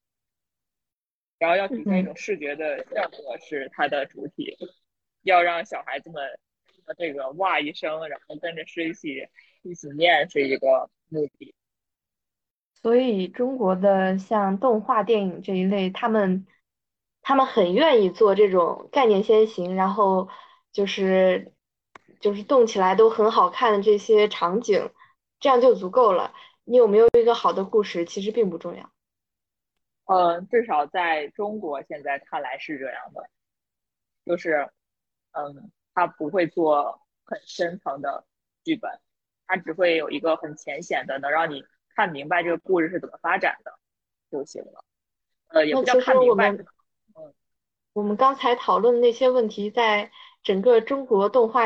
[1.38, 4.58] 然后要体现一种视觉的效果是它的主体，
[5.22, 6.40] 要让小孩子们
[6.98, 9.28] 这个哇一声，然后跟着一起
[9.62, 11.56] 一起念是一个目的。
[12.82, 16.48] 所以，中国的像动画电影这一类，他们
[17.22, 20.30] 他们很愿意做这种概念先行，然后
[20.72, 21.54] 就是
[22.22, 24.92] 就是动起来都很好看的这些场景，
[25.42, 26.34] 这样就足够了。
[26.64, 28.90] 你有没有一个好的故事，其实并不重要。
[30.06, 33.30] 嗯，至少在中国现在看来是这样的，
[34.26, 34.70] 就是
[35.32, 38.26] 嗯，他不会做很深层的
[38.64, 38.90] 剧本，
[39.48, 41.66] 他只会有一个很浅显的，能让你。
[42.00, 43.74] 看明白这个故事是怎么发展的
[44.32, 44.86] 就行了，
[45.50, 46.50] 呃，也不叫看明白。
[46.54, 46.66] 嗯，
[47.92, 50.10] 我们刚才讨论的那些问题，在
[50.42, 51.66] 整个中国动画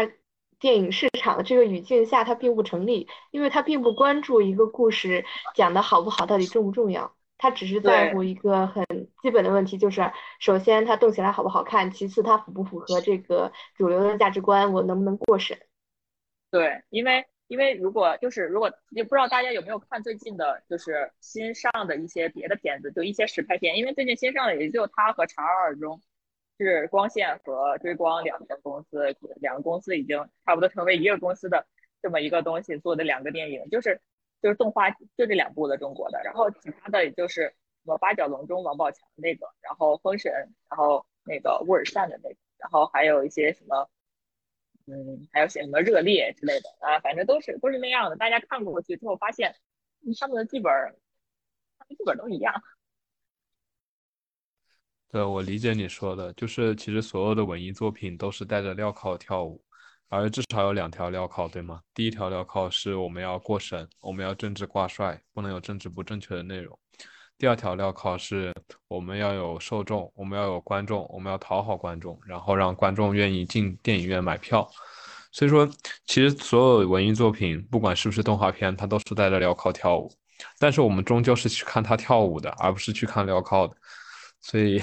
[0.57, 5.23] 电影市场的这个语境下，它并不成立，因为它并不关注一个故事
[5.53, 7.13] 讲的好不好，到底重不重要。
[7.37, 8.83] 他只是在乎一个很
[9.21, 15.59] 基本的问题，就是首先它动起来好不好看，其次它符不符合这个主流的价值观，我能不能过审。
[16.49, 26.01] 对，因为因为如果就是如果也不知道大家有没有看最近的，就是新上的一些别的片子，就一些实拍片，因为最近新上的也就他和长二中，
[26.57, 31.67] 是光线和追光两个公司，两个公司已经差不多成为一个公司的
[32.01, 34.01] 这么一个东西做的两个电影，就是
[34.41, 40.33] 就是动画就这两部的中国的，然后其他的也就是什么八角笼中王宝强那个，然后封神，
[40.71, 43.87] 然后那个乌尔善的那个，然后还有一些什么。
[44.85, 48.17] 嗯，还有写什么热烈之类的啊，反正都是都是那样的。
[48.17, 49.55] 大家看过去之后发现，
[50.05, 50.71] 嗯他们的剧本，
[51.79, 52.53] 他们剧本都一样。
[55.09, 59.63] 对，我理解你说的，就是其实所有的文艺作品都是带着镣铐跳舞，
[60.09, 61.81] 而至少有两条镣铐，对吗？
[61.93, 66.77] 第一条镣铐是我们要过审，我们要政治挂帅，不能有政治不正确的内容。
[67.37, 68.53] 第二条镣铐是
[68.87, 74.69] 我们要有受众，我们要有观众，我们要讨好观众，然后让观众愿意进电影院买票。
[75.31, 75.67] 所以说，
[76.05, 80.09] 其实所有文艺作品，不管是不是动画片，它都是带着镣铐跳舞。
[80.59, 83.75] 但是我们终究是去看他跳舞的，而不是去看镣铐的。
[84.41, 84.79] 所以，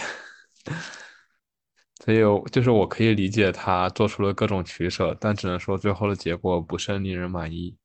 [2.05, 2.19] 所以
[2.51, 7.77] 就是我可以理解他做出了各种取舍，但只能说最后的结果不甚令人满意。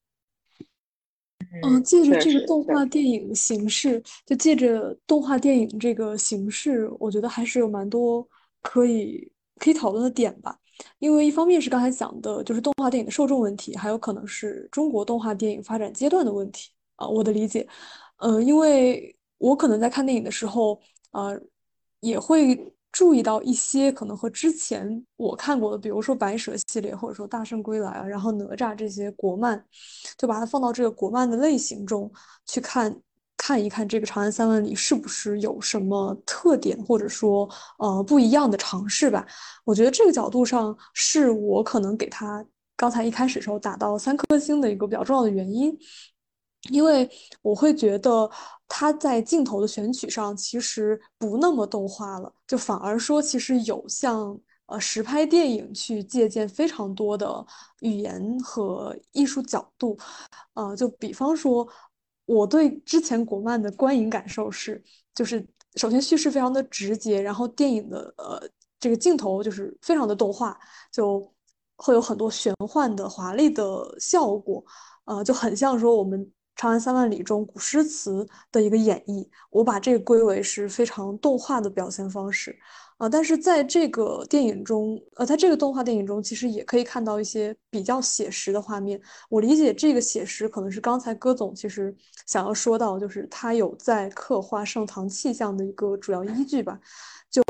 [1.64, 8.28] 嗯，借着这个动画电影形式，就借着动画电影这个形式，我觉得还是有蛮多
[8.62, 10.58] 可以可以讨论的点吧。
[11.00, 17.66] 因为一方面是刚才讲的，就是动画电影的受众问题，还有可能是中国动画电影发展阶段的问题啊，我的理解。
[18.18, 20.80] 呃，因为我可能在看电影的时候，
[21.12, 21.40] 呃，
[22.02, 29.62] 也会注意到一些可能和之前我看过的，比如说白蛇系列，或者说大圣归来啊，然后哪吒这些国漫，
[30.18, 32.10] 就把它放到这个国漫的类型中
[32.46, 32.96] 去看。
[33.38, 39.28] 看一看这个《长安三万里》是不是有什么特点，或者说呃不一样的尝试吧。
[39.66, 42.44] 我觉得这个角度上是我可能给他
[42.78, 45.78] 刚才一开始时候打到三颗星的一个比较重要的原因，
[46.72, 47.10] 因为
[47.42, 48.30] 我会觉得
[48.68, 57.46] 他在镜头的选取上其实不那么动画了，就反而说其实有像呃实拍电影去借鉴非常多的
[57.82, 59.98] 语言和艺术角度，
[60.56, 61.68] 呃，就比方说
[62.26, 65.46] 我对之前国漫的观影感受是，就是
[65.76, 68.42] 首先叙事非常的直接，然后电影的呃
[68.80, 70.58] 这个镜头就是非常的动画，
[70.92, 71.32] 就
[71.78, 74.64] 会有很多玄幻的华丽的效果。
[75.06, 76.20] 呃，就很像说我们
[76.56, 82.58] 《长安三万里》中古诗词的一个演绎，我把这个归为是非常动画的表现方式。
[82.98, 88.98] 啊、但是在这个电影中，呃，在这个动画电影中，其实也可以看到一些比较写实的画面。
[89.30, 91.94] 我理解这个写实可能是刚才戈总其实
[92.26, 96.80] 想要说到，就是他有在刻画盛唐气象的一个主要依据吧。
[97.30, 97.44] 就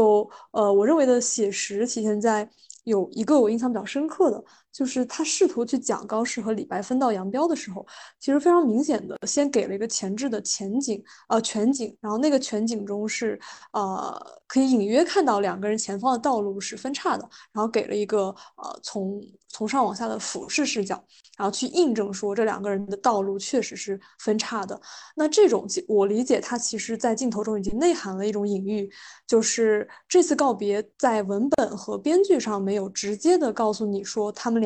[0.49, 2.49] 呃，我认为的写实体现在
[2.84, 4.43] 有一个我印象比较深刻的，
[4.76, 7.86] 就是他试图去讲高适和李白分道扬镳的时候，
[8.20, 13.40] 其实非常明显的先给了一个前置的前景，呃全景，然后那个全景中是
[13.72, 14.14] 呃
[14.48, 18.26] 可以隐约看到两个人前方的道路是分叉的，然后给了一个
[18.58, 21.02] 呃从从上往下的俯视视角，
[21.38, 24.78] 然后去印证说这两个人的道路确实是分叉的。
[25.16, 28.90] 那这种我理解，它其实在镜头中已经内含了一种隐喻，
[29.26, 34.62] 就是这次告别在文本和编剧上没有直接的告诉你说他们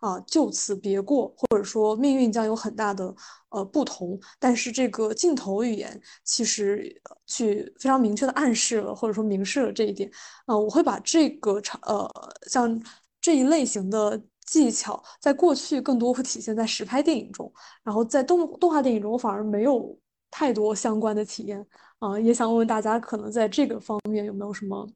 [0.00, 3.14] 啊就此别过，或者说命运将有很大的
[3.50, 10.10] 呃不同，但是这个镜头语言其实去非常明确的暗示了，或者说明示了这一点。
[10.46, 12.08] 呃，我会把这个场呃
[12.48, 12.80] 像
[13.20, 19.98] 这一类型的技巧，在过去更多会体现在实拍电影中，然后在动动画电影中，我反而没有
[20.30, 21.66] 太多相关的体验。
[21.98, 24.86] 啊、也想问问大家，可能在这个方面有没有什么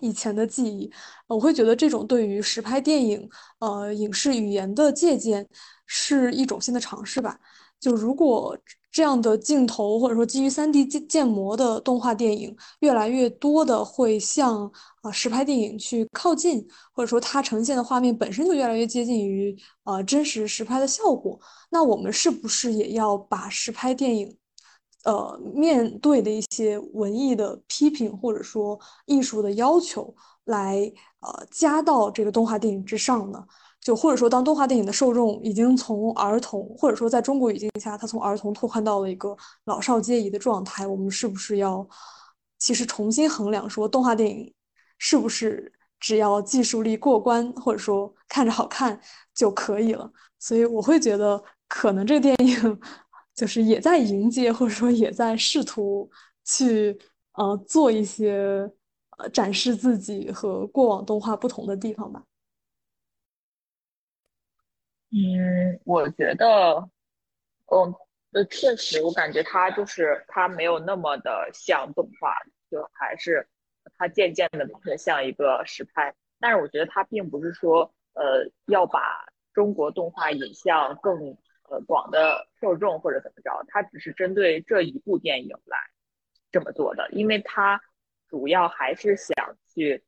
[0.00, 0.90] 以前的记忆？
[1.26, 3.28] 我会觉得这种对于实拍电影
[3.60, 5.46] 呃影视语言的借鉴
[5.86, 7.38] 是一种新的尝试吧。
[7.80, 8.56] 就如果
[8.92, 14.70] 这样的镜头或者说基于 3D 建建模的动画电影，越来越多的会向
[15.00, 21.40] 啊、实拍电影去靠近，或者说它呈现的画面本身就越来越接近于呃真实实拍的效果，
[21.70, 24.36] 那我们是不是也要把实拍电影
[25.04, 33.44] 呃面对的一些文艺的批评或者说艺术的要求来呃加到这个动画电影之上呢？
[33.80, 41.84] 就或者说，当动画电影的受众已经从儿童，或者说在中国语境下，它从儿童拓宽到了一个老少皆宜的状态，我们是不是要
[42.60, 44.54] 其实重新衡量说，动画电影
[44.98, 49.00] 是不是只要技术力过关，或者说看着好看
[49.34, 50.08] 就可以了？
[50.38, 52.80] 所以我会觉得，可能这个电影
[53.34, 56.10] 就是也在迎接，或者说也在试图
[56.44, 56.98] 去
[57.32, 58.70] 呃做一些
[59.18, 62.22] 呃展示自己和过往动画不同的地方吧。
[65.10, 66.88] 嗯，我觉得，
[67.66, 67.94] 嗯，
[68.32, 72.34] 呃，确实，我感觉它就是它没有那么的像动画，
[72.70, 73.46] 就还是
[73.98, 76.14] 它渐渐的变得像一个实拍。
[76.40, 77.82] 但是我觉得它并不是说，
[78.14, 79.00] 呃，要把
[79.52, 81.36] 中国动画引向更
[81.72, 85.78] 呃广的受众或者怎么着，它只是针对这一部电影来
[86.50, 87.80] 这么做的，因为它
[88.28, 90.04] 主要还是想去，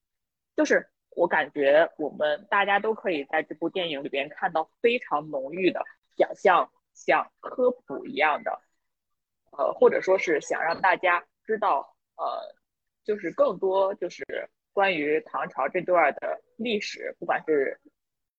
[0.55, 0.87] 就是。
[1.17, 5.81] 我感觉我们大家都可以在这部电影里边看到非常浓郁的
[6.17, 8.51] 想象，像科普一样的，
[9.53, 12.57] 呃，或者说是想让大家知道，呃，
[13.05, 14.25] 就是更多就是
[14.73, 17.81] 关于唐朝这段的历史，不管是，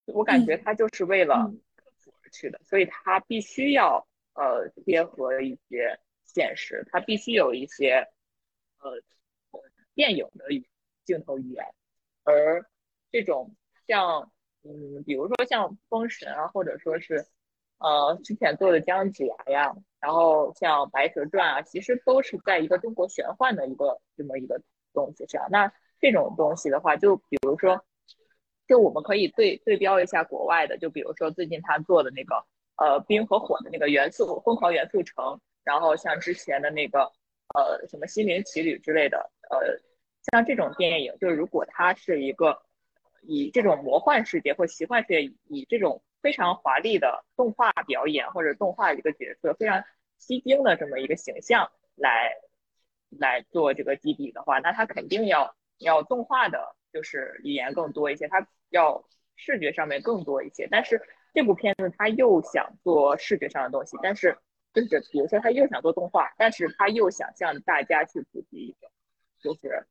[0.03, 1.49] 我感觉他就是为了
[2.35, 8.07] 去的，所以他必须要呃贴合一些现实，他必须有一些
[8.79, 9.01] 呃
[9.93, 10.45] 电影的
[11.05, 11.65] 镜头语言。
[12.23, 12.65] 而
[13.11, 13.55] 这种
[13.87, 14.31] 像，
[14.63, 17.25] 嗯，比如说像《封神》啊，或者说是，
[17.77, 24.61] 呃，之前做的《姜子牙》呀，然后像《白蛇传》啊，其实都是在一个中国玄幻的一个这么一个
[24.93, 25.47] 东西上。
[25.49, 27.85] 那这种东西的话，就比如说，
[28.67, 32.45] 就我们可以对对标一下国外的，就比如说最近他做的那个，
[32.77, 37.11] 呃，冰和火的那个元素疯狂元素城，然后像之前的那个，
[37.53, 39.79] 呃，什么心灵奇旅之类的，呃。
[40.31, 42.59] 像这种电影，就是如果它是一个
[43.21, 49.83] 以这种魔幻世界或奇幻世界，以这种非常华丽的动画表演或者动画一个角色非常
[50.17, 52.33] 吸睛的这么一个形象来
[53.11, 60.67] 来做这个基底的话，那它肯定要要动画的，就是语言更多一些，它要视觉上面更多一些。
[60.71, 61.01] 但是
[61.33, 64.37] 这部片子它又想做视觉上的东西，但是
[64.73, 68.89] 就是比如说它又想做动画，但是它又想向大家去普及一个，
[69.41, 69.85] 就是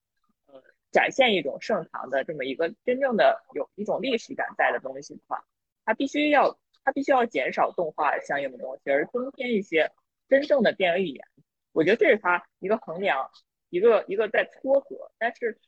[0.46, 0.62] 呃。
[0.94, 5.44] 展现一种盛唐的这么一个真正的有一种历史感在的东西的话，
[5.84, 9.90] 它必须要它必须要减少动画相应的东西，而增添一些
[10.28, 11.26] 真正的电影语言。
[11.72, 13.28] 我觉得这是它一个衡量，
[13.70, 15.59] 一个一个在撮合，但是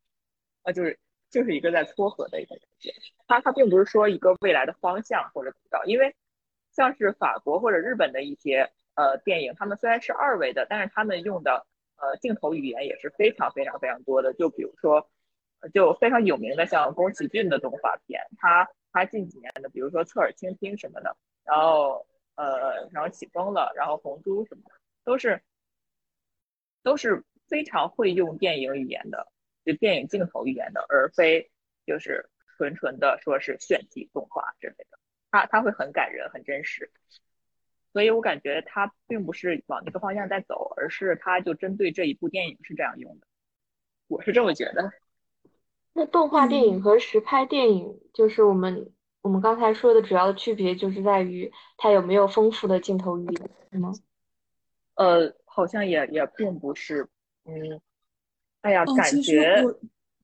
[0.62, 0.96] 啊，就是
[1.36, 2.92] 就是一个在撮合的一个东西。
[3.26, 6.14] 它它并不是说一个未来的方向或者怎么着，因为
[6.72, 11.66] 像是法国或者日本的一些呃电影，他们虽然是二维的，但是他们用的
[11.96, 14.32] 呃镜头语言也是非常非常非常多的。
[14.32, 15.08] 就比如说。
[15.72, 22.06] 就非常有名的像宫崎骏的动画片，他他近几年的，比如说侧耳倾听什么的，然后
[22.36, 25.42] 呃，然后起风了，然后红猪什么的，都是
[26.82, 29.26] 都是非常会用电影语言的，
[29.66, 31.50] 就电影镜头语言的，而非
[31.84, 34.98] 就是纯纯的说是炫技动画之类的。
[35.30, 36.90] 它它会很感人，很真实，
[37.92, 43.26] 所以我感觉它并不是往那个方向在走，而是它就针对这一部电影是这样用的，
[44.06, 44.92] 我是这么觉得。
[45.92, 53.92] 那动画电影和实拍电影，就是我们我们刚才说的主要的区别，就是在于它有没有丰富的镜头语言，是吗？
[54.94, 57.08] 呃，好像也也并不是，
[57.44, 57.80] 嗯，
[58.66, 59.74] 哎呀，感觉我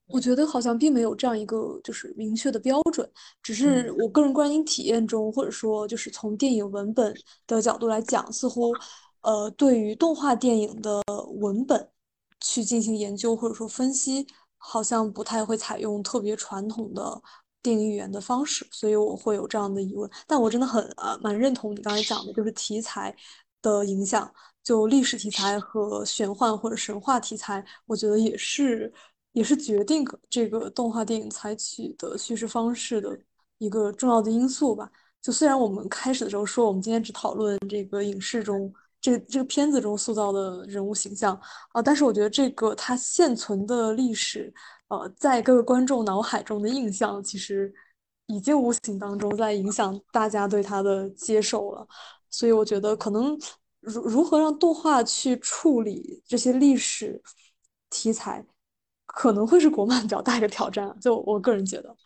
[0.09, 3.09] 我觉得好像并没有这样一个就是明确的标准，
[3.43, 7.15] 只是我个人观影体验中，或者说就是从电影文本
[7.47, 8.73] 的角度来讲，似乎
[9.23, 11.01] 呃，对于动画电影的
[11.41, 11.89] 文本
[12.41, 14.27] 去进行研究或者说分析。
[14.65, 17.21] 好像不太会采用特别传统的
[17.61, 20.09] 电影语言的方式，所以我会有这样的疑问。
[20.25, 23.13] 但我真的很呃蛮认同你刚才讲的，就是题材
[23.63, 24.31] 的影响，
[24.63, 28.93] 就历史题材和玄幻或者神话题材，我觉得也是
[29.33, 33.19] 也是决定这个动画电影采取的叙事方式的
[33.59, 34.91] 一个重要的因素吧。
[35.23, 38.71] 就虽然我们开始的时候说，我们今天只讨论这个影视中。
[39.05, 41.35] 这这个片子中塑造的人物形象
[41.73, 44.55] 啊，但是我觉得这个它现存的历史，
[44.87, 47.75] 呃，在各个观众脑海中的印象，其实
[48.27, 51.85] 已经无形当中在影响大家对它的接受了。
[52.33, 53.39] 所以我觉得，可能
[53.79, 57.23] 如如何让动画去处理这些历史
[57.89, 58.45] 题材，
[59.07, 60.93] 可能会是国漫比较大一个挑战。
[61.01, 61.97] 就我个人觉得，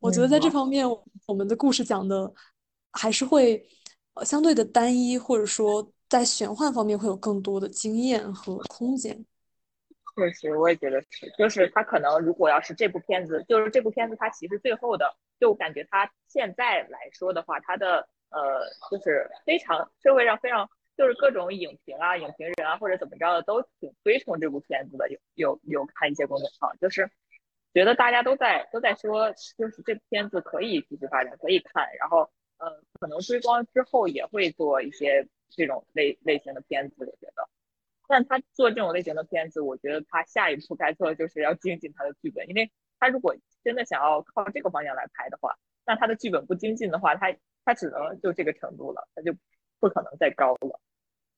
[0.00, 0.86] 我觉得在这方面，
[1.24, 2.30] 我们的故事讲的
[2.92, 3.66] 还是会
[4.12, 5.90] 呃相对的单一，或者说。
[6.08, 9.26] 在玄幻方面会有更多的经验和空间。
[10.14, 11.28] 确实，我也觉得是。
[11.36, 15.04] 就是他可能如果要是这部片子，就是这部片子，它其实最后的，
[15.40, 25.08] 就感觉它现在来说的话，它的呃，就是非常社会上非常，就是各种影评啊、影评人啊或者怎么着的都挺推崇这部片子的。
[25.10, 27.10] 有有有看一些公众号，就是
[27.72, 31.86] 觉得大家都在都在说，就是这部片子可以继续发展，可以看。
[31.98, 35.28] 然后呃，可能追光之后也会做一些。
[35.48, 37.48] 这种类类型的片子，我觉得，
[38.08, 47.32] 但他做这种类型的片子，我觉得他下一步该做的就是要精进他的剧本，因为他如果真的想要靠这个方向来拍的话，那他的剧本不精进的话，他
[47.66, 49.34] 他只能就这个程度了，他就
[49.78, 50.80] 不可能再高了。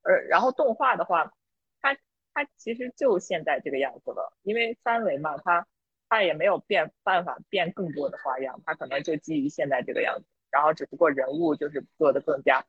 [0.02, 1.32] 而然后动画的话，
[1.80, 1.96] 它
[2.32, 5.66] 它其实就现在这个样子了，因为三维嘛，它
[6.09, 12.64] 它也没有变办法变更多的花样，它可能就基于现在这个样子，然后只不过人物就是做的更加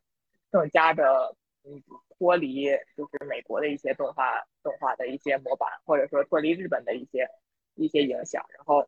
[0.49, 1.83] 更加的嗯
[2.17, 2.65] 脱离
[2.95, 7.29] 就是美国的一些动画动画的一些模板，或者说脱离日本的一些
[7.75, 8.87] 一些影响，然后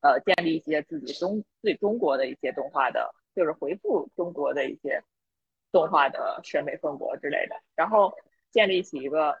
[0.00, 5.02] 呃建立一些自己中对中国的一些动画的，就是回复中国的一些。
[5.70, 8.16] 动画的审美风格之类的，然后
[8.50, 9.32] 建立起一个，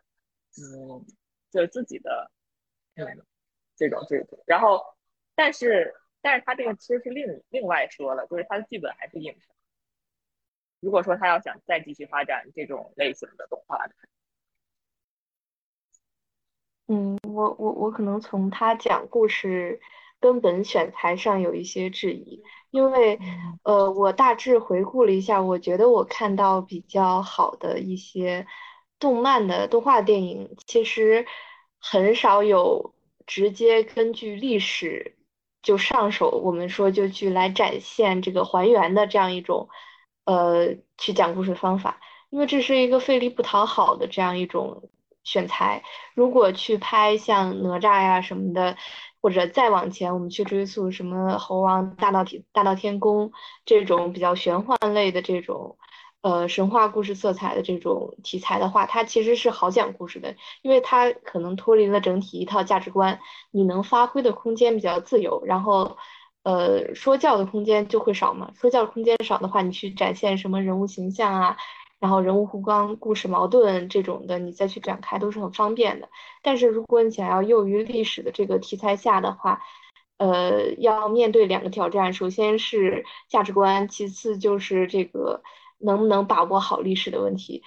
[0.58, 1.02] 嗯，
[1.50, 2.30] 就是自己的，
[3.74, 4.44] 这种制度。
[4.46, 4.84] 然后，
[5.34, 9.56] 但是，但是他这个其实是另另外说了，就是他的剧本还是硬伤。
[10.80, 13.88] 如果说他要想再继续发展这种类型的动画，
[16.88, 19.80] 嗯，我我我可能从他讲故事
[20.20, 22.42] 根本选材上有一些质疑。
[22.70, 23.18] 因为，
[23.62, 28.46] 呃，我大致回顾了一下，我觉得我看到比较好的一些
[28.98, 31.26] 动漫的动画电影，其实
[31.78, 32.92] 很少有
[33.26, 35.16] 直接根据历史
[35.62, 39.70] 就上手，我们说就去来展现这个还原的这样一种，
[40.26, 44.90] 呃，去讲故事方法，因为这是一个费力不讨好的这样一种
[45.24, 45.82] 选材。
[46.14, 48.76] 如果去拍像哪吒呀什么的。
[49.20, 53.32] 或者再往前，我们去追溯什么猴王大闹天大闹天宫
[53.64, 55.76] 这种比较玄幻类的这种，
[56.20, 63.20] 呃，神话故事色彩的这种题材的话，它其实是好讲故事的，因为它可能脱离了整体一套价值观，
[63.50, 65.96] 你能发挥的空间比较自由，然后，
[66.42, 68.52] 呃，说教的空间就会少嘛。
[68.54, 71.56] 说教空间少的话，你去展现什么人物形象啊？
[72.00, 76.08] 然后人物互光、故事矛盾这种的，你再去展开都是很方便的。
[76.42, 79.60] 但是如果你想要囿于历史的这个题材下的话，
[80.18, 85.42] 呃，要面对两个挑战，首先是价值观，其次就是这个
[85.78, 87.62] 能不能把握好历史的问题。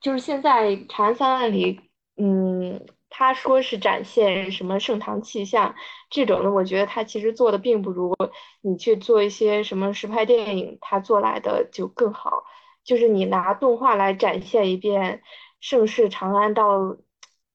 [0.00, 1.74] 就是现在《长安三万里》，
[2.16, 5.74] 嗯，他说是展现什么盛唐气象
[6.10, 8.14] 这种的，我觉得他其实做的并不如
[8.60, 12.44] 你去做一些什么实拍电影，他做来的就更好。
[12.86, 15.20] 就是你拿动画来展现一遍
[15.58, 16.96] 盛世长安到，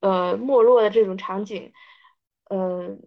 [0.01, 1.71] 呃没落的这种场景，
[2.49, 2.97] 呃，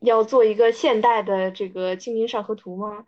[0.00, 3.04] 要做一个现代的这个《清明上河图》吗？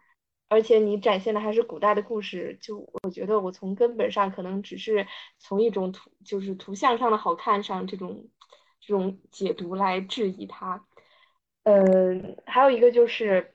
[0.51, 5.07] 而且你展现的还是古代的故事，就我觉得我从根本上可能只是
[5.39, 8.29] 从一种图，就是图像上的好看上这种
[8.79, 10.85] 这种解读来质疑它。
[11.65, 11.83] 呃，
[12.45, 13.55] 还有一个就是。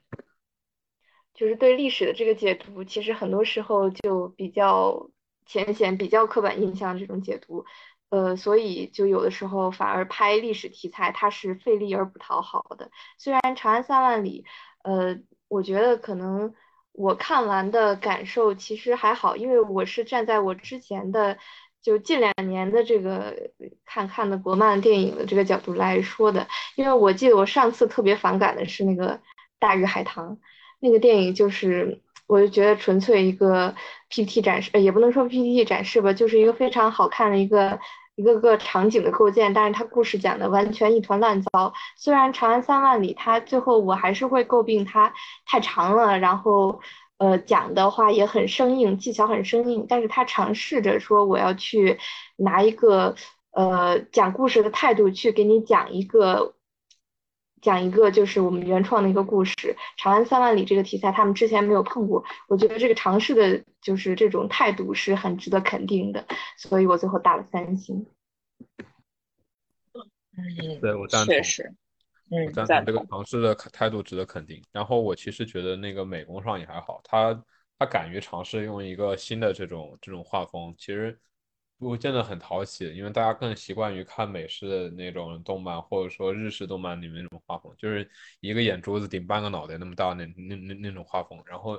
[1.34, 5.10] 就是对历史的这个解读，其实很多时候就比较
[5.44, 7.64] 浅显、比较刻板印象这种解读，
[8.08, 12.90] 呃，所以就有的时候反而拍历史题材，它是费力而不讨好的。
[13.18, 14.44] 虽然《长安三万里》，
[14.88, 16.54] 呃，我觉得可能
[16.92, 21.36] 我看完的感受其实还好，因为我是站在我之前的
[21.82, 23.50] 就近两年的这个
[23.84, 26.46] 看看的国漫电影的这个角度来说的，
[26.76, 29.16] 因为我记得我上次特别反感的是那个
[29.58, 30.36] 《大鱼海棠》。
[30.84, 33.74] 那个电影就是，我就觉得纯粹一个
[34.10, 37.80] PPT 展示，呃，也不能说 PPT 展示吧，就是一个非常好看的一个
[38.16, 41.72] 一个个场景的构建，但是它故事讲的完全一团乱糟。
[41.96, 45.14] 虽然《长安三万里》它最后我还是会诟病它
[45.46, 46.82] 太长了，然后
[47.16, 51.98] 呃讲的话也很生硬，技巧很生硬，但是他尝试着说我要去
[52.36, 53.14] 拿一个
[53.52, 56.52] 呃讲故事的态度去给你讲一个。
[57.64, 59.54] 讲一个就是我们原创的一个故事，
[59.96, 62.22] 《长安三万里》这个题材，他们之前没有碰过。
[62.46, 66.26] 我觉得这个尝试的，就是这种态度是很值得肯定的，
[66.58, 68.06] 所以我最后打了三星。
[69.94, 71.74] 嗯，对我赞同，确实，
[72.30, 74.62] 嗯，赞同这个尝试的态度值得肯定。
[74.70, 77.42] 然后我其实觉得那个美工上也还好，他
[77.78, 81.18] 他敢于尝试用一个新的这种这种画风，其实。
[81.76, 88.08] 不见得很讨喜，因为大家更习惯于看美式的那种动漫，或者说日式动漫里面那种画风，就是
[88.40, 91.42] 一个眼珠子顶半个脑袋那么大那那那那种画风。
[91.46, 91.78] 然后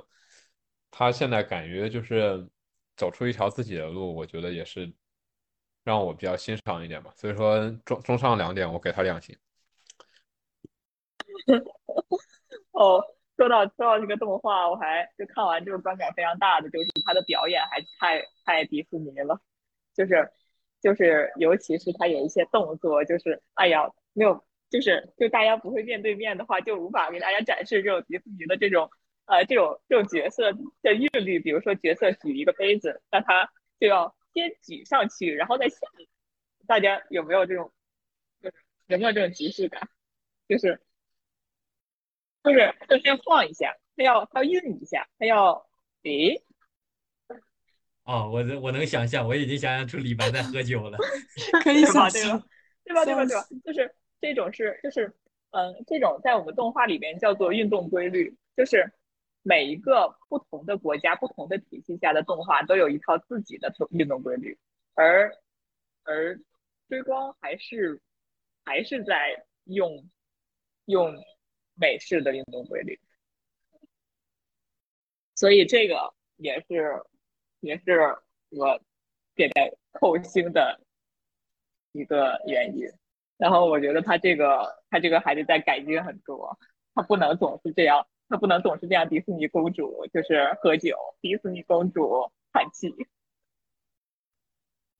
[0.90, 2.46] 他现在感觉就是
[2.96, 4.92] 走出一条自己的路，我觉得也是
[5.82, 7.10] 让我比较欣赏一点吧。
[7.16, 9.36] 所以说中中上两点，我给他两星。
[12.72, 13.02] 哦，
[13.36, 19.40] 说到说到这个动画，我还就看完就是观感非常大的，就是他的表演还太太迪士尼了。
[19.96, 20.30] 就是，
[20.80, 28.90] 就是，尤其是他有一些动作，就是哎呀，没有，就是就大家不会面对面的话，就无法给大家展示这种迪士尼的这种
[29.24, 30.52] 呃这种这种角色
[30.82, 31.40] 的韵律。
[31.40, 33.50] 比如说角色举一个杯子，那他
[33.80, 35.78] 就要先举上去，然后再下
[36.66, 37.72] 大家有没有这种，
[38.42, 38.56] 就是
[38.86, 39.88] 有没有这种即视感？
[40.48, 40.80] 就是
[42.44, 45.66] 就是就先晃一下，他要他要运一下，他要
[46.02, 46.42] 诶，
[48.06, 50.96] 哦，我我能想象，我已经想象出李白在喝酒了。
[51.62, 52.46] 可以想象吧？。
[52.84, 53.04] 对吧？
[53.04, 53.24] 对吧？
[53.26, 53.46] 对吧？
[53.64, 55.12] 就是这种是就是
[55.50, 58.92] 嗯，这种在我们动画里边叫做运动规律，就是
[59.42, 64.56] 每一个不同的国家、不同的体系下的动画都有一套自己的运动规律，
[64.94, 65.32] 而
[66.04, 66.38] 而
[66.88, 68.00] 追光还是
[68.64, 70.08] 还是在用
[70.84, 71.12] 用
[71.74, 73.00] 美式的运动规律，
[75.34, 77.02] 所以这个也是
[77.66, 78.00] 也是
[78.50, 78.80] 我
[79.34, 79.60] 给他
[79.98, 80.80] 扣星的
[81.92, 82.86] 一个原因。
[83.36, 86.58] 然后我觉得他这个他这个还得再改进很多，
[86.94, 89.06] 他不能总是这样，他不能总是这样。
[89.08, 92.94] 迪士尼公主就是喝酒，迪士尼公主叹气。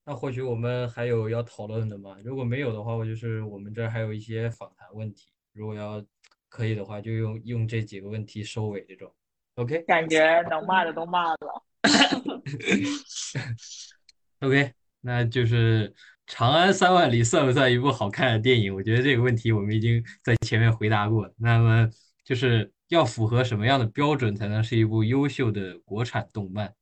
[0.05, 2.19] 那或许我们还有要讨论的吗？
[2.23, 6.05] 如果没有的话，我就是我们这儿还有一些访谈问题，如果要
[6.49, 9.13] 可以的话，就用用这几个问题收尾这种。
[9.55, 11.63] OK 感觉能骂的都骂了。
[14.41, 15.89] OK，那就是
[16.27, 18.75] 《长安三万里》算不算一部好看的电影？
[18.75, 21.29] 我觉得这个问题我们已经在前面回答过。
[21.39, 21.89] 那么
[22.25, 26.73] 就是要符合什么样的标准才能是一部优秀的国产动漫？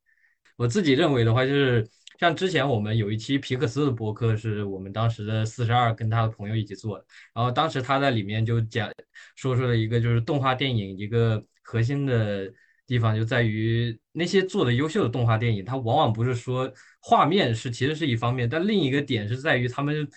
[0.55, 1.89] 我自己认为的话，就是
[2.19, 8.91] 像之前我们有一期皮克斯的播客，是我们当时的四十二跟他的朋友一起做的，然后当时他在里面就讲
[9.35, 12.51] 说出了一个就是动画电影一个核心的
[12.87, 16.71] 地方，就在于那些做的优秀的动画电影，它往往不是说
[17.01, 20.07] 画面是其实是一方面，但另一个点是在于他们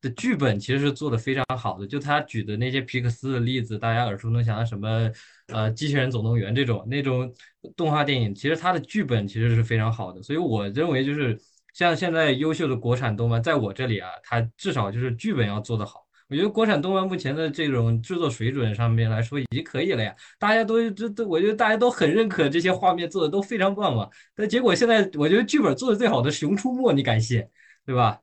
[0.00, 1.86] 的剧本其实是做的非常好的。
[1.86, 5.10] 就他举的那些皮克斯的例子，大家耳熟能详的什么
[5.48, 7.32] 呃《机器人总动员》这种那种
[7.76, 10.22] 动画电影，其实它的剧本其实是非常好的。
[10.22, 11.36] 所以我认为就是
[11.74, 16.06] 像现在优秀的国产动漫，在我这里啊，它至少就是剧本要做得好。
[16.28, 24.08] 我觉得国产动漫目前的这种制作水准上面来说已经可以了呀，大家都这都，我觉得大家都很认可这些画面做的都非常棒嘛。
[24.34, 27.46] 但结果现在我觉得剧本做的最好的《熊出没》，你敢信，
[27.84, 28.20] 对吧？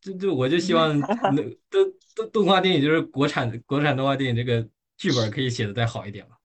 [0.00, 1.36] 这这我就希望能
[1.68, 4.66] 动动动画电影就是国产国产动画电影这个
[4.96, 6.36] 剧本可以写的再好一点嘛。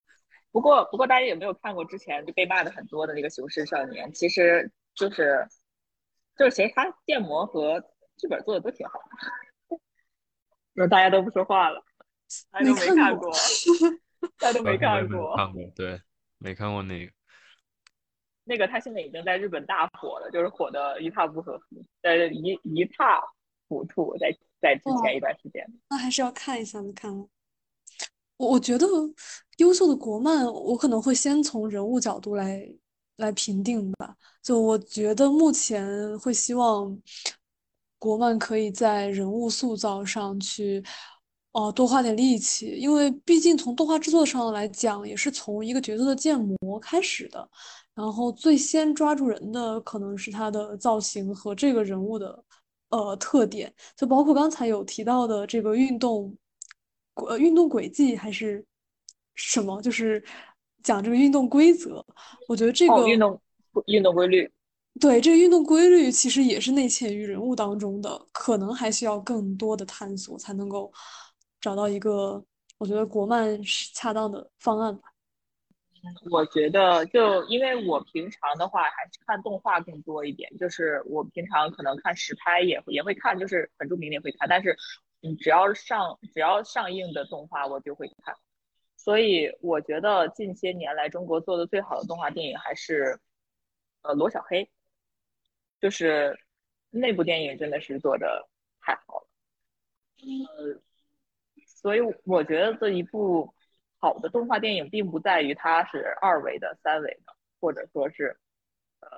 [0.52, 4.10] 不过不过大家有没有看过之前就被骂的很多的那个《雄狮少年》？
[4.12, 5.48] 其实就是
[6.38, 7.80] 就是其实他建模和
[8.18, 9.45] 剧本做的都挺好的。
[10.76, 11.82] 那大家都不说话了，
[12.52, 13.32] 大家都没看过，
[14.38, 15.36] 大家都没看过。
[15.36, 16.02] 看过，对，
[16.38, 17.12] 没看过那个。
[18.44, 21.52] 那个他现在已经在日本大火了，就是火的一塌糊涂，
[22.04, 23.20] 呃，一一塌
[23.68, 24.32] 糊涂，在
[24.62, 25.66] 在之前一段时间。
[25.90, 27.28] 那还是要看一下的，看了。
[28.38, 28.86] 我我觉得
[29.58, 32.70] 优秀的国漫，我可能会先从人物角度来
[33.16, 34.16] 来评定吧。
[34.44, 36.96] 就我觉得目前会希望
[38.06, 40.84] 国漫可以在人物塑造上去，
[41.54, 47.50] 哦、多花点力气，因为毕竟从动画制作上来讲，也是从一个角色的建模开始的。
[47.96, 52.44] 然后最先抓住人的可能是他的造型和这个人物的
[52.90, 56.36] 呃特点，就包括刚才有提到的这个运动，
[57.16, 58.64] 呃运动轨迹还是
[59.34, 60.22] 什么，就是
[60.84, 62.06] 讲这个运动规则。
[62.50, 63.42] 我觉得这哦，个运动
[63.88, 64.52] 运动规律，
[65.00, 70.92] 对这个运动规律其实也是内嵌于人物当中的，可能还需要更多的探索才能够
[71.60, 72.44] 找到一个
[72.78, 75.04] 我觉得国漫是恰当的方案吧。
[76.30, 84.78] 我觉得就因为我平常的话还是看动画更多一点，就是我平常可能看实拍也也会看，就是很著名也会看，但是
[85.24, 88.36] 嗯，只要上只要上映的动画我就会看，
[88.96, 93.20] 所以我觉得近些年来中国做的最好的动画电影还是
[94.04, 94.70] 呃罗小黑，
[95.80, 96.38] 就是
[96.90, 98.48] 那部电影真的是做的
[98.82, 99.28] 太好了，
[100.18, 100.82] 呃，
[101.66, 103.54] 所以我觉得这一部。
[103.98, 108.38] 好的动画电影并不在于它是二维的、三维的，或者说是
[109.00, 109.10] 呃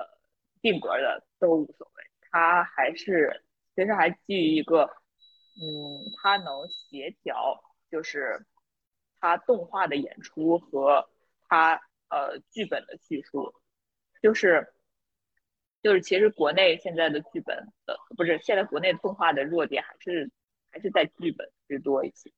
[0.61, 3.43] 定格的都无所谓，它还是
[3.75, 7.61] 其实还基于一个嗯，它能协调，
[7.91, 8.45] 就是
[9.19, 11.09] 它动画的演出和
[11.49, 11.75] 它
[12.09, 13.53] 呃剧本的叙述，
[14.21, 14.73] 就是
[15.87, 17.55] 就是其实国内现在的剧本
[17.85, 20.29] 呃不是现在国内动画的弱点还是
[20.69, 22.29] 还是在剧本居多一些。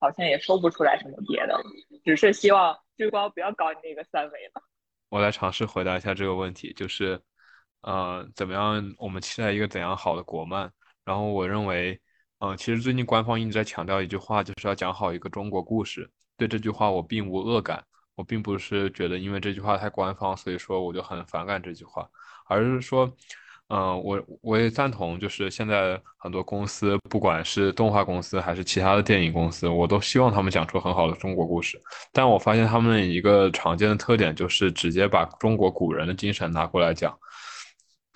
[0.00, 1.60] 好像也说不出来什么别的，
[2.04, 4.62] 只是希望追光不要搞你那个三维了。
[5.10, 7.20] 我来尝试回答一下这个问题，就是，
[7.80, 8.94] 呃，怎么样？
[8.96, 10.72] 我们期待一个怎样好的国漫？
[11.04, 12.00] 然后我认为，
[12.38, 16.08] 嗯、呃，其实最近官方一直在强调一句话，就是要讲好一个中国故事。
[16.36, 17.84] 对这句话我并无恶感，
[18.18, 22.04] 我并不是觉得因为这句话太官方，所以说我就很反感这句话，
[22.48, 23.08] 而是说，
[23.68, 31.80] 嗯，我我也赞同，就是现在很多公司，不管是动画公司还是其他的电影公司，我都希望他们讲出很好的中国故事。
[32.12, 37.16] 但我发现他们一个常见的特点就是直接把中国古人的精神拿过来讲。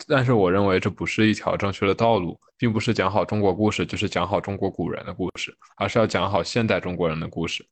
[0.09, 7.65] 但是我认为这不是一条正确的道路，并不是讲好中国故事就是讲好中国古人的故事，而是要讲好现代中国人的故事。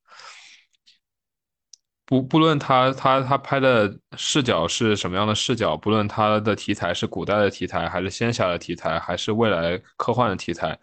[2.10, 10.76] 不不论他他他拍的视角是什么样的视角，不论他的题材是古代的题材，还是仙侠的题材，还是未来科幻的题材，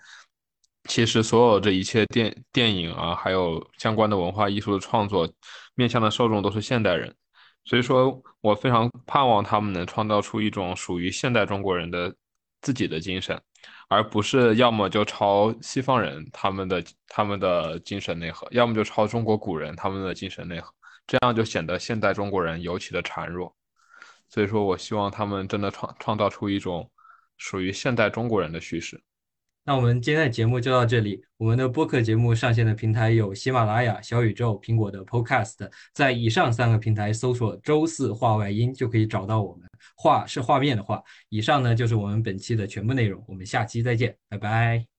[0.85, 5.29] 其实所有这一切电电影啊，还有相关的文化艺术的创作，
[5.75, 7.13] 面向的受众都是现代人，
[7.65, 12.15] 所以说我非常盼望他们能创造出一种属于现代中国人的
[12.61, 13.37] 自己的精神，
[13.89, 20.73] 而不是要么就抄西方人他们的他们的精神内核，要么就抄中国古人他们的精神内核。
[21.07, 23.55] 这样就显得现代中国人尤其的孱弱，
[24.29, 26.91] 所以说我希望他们真的创创造出一种
[27.37, 29.01] 属于现代中国人的叙事。
[29.63, 31.21] 那我们今天的节目就到这里。
[31.35, 39.69] 我们的播客节目上线的平台有喜马拉雅、小宇宙、苹果的 Podcast，在以上三个平台搜索“周四话外音”就可以找到我们。
[39.95, 41.03] 画是画面的画。
[41.27, 44.96] 以上呢就是我们本期的全部内容，我们下期再见，拜拜。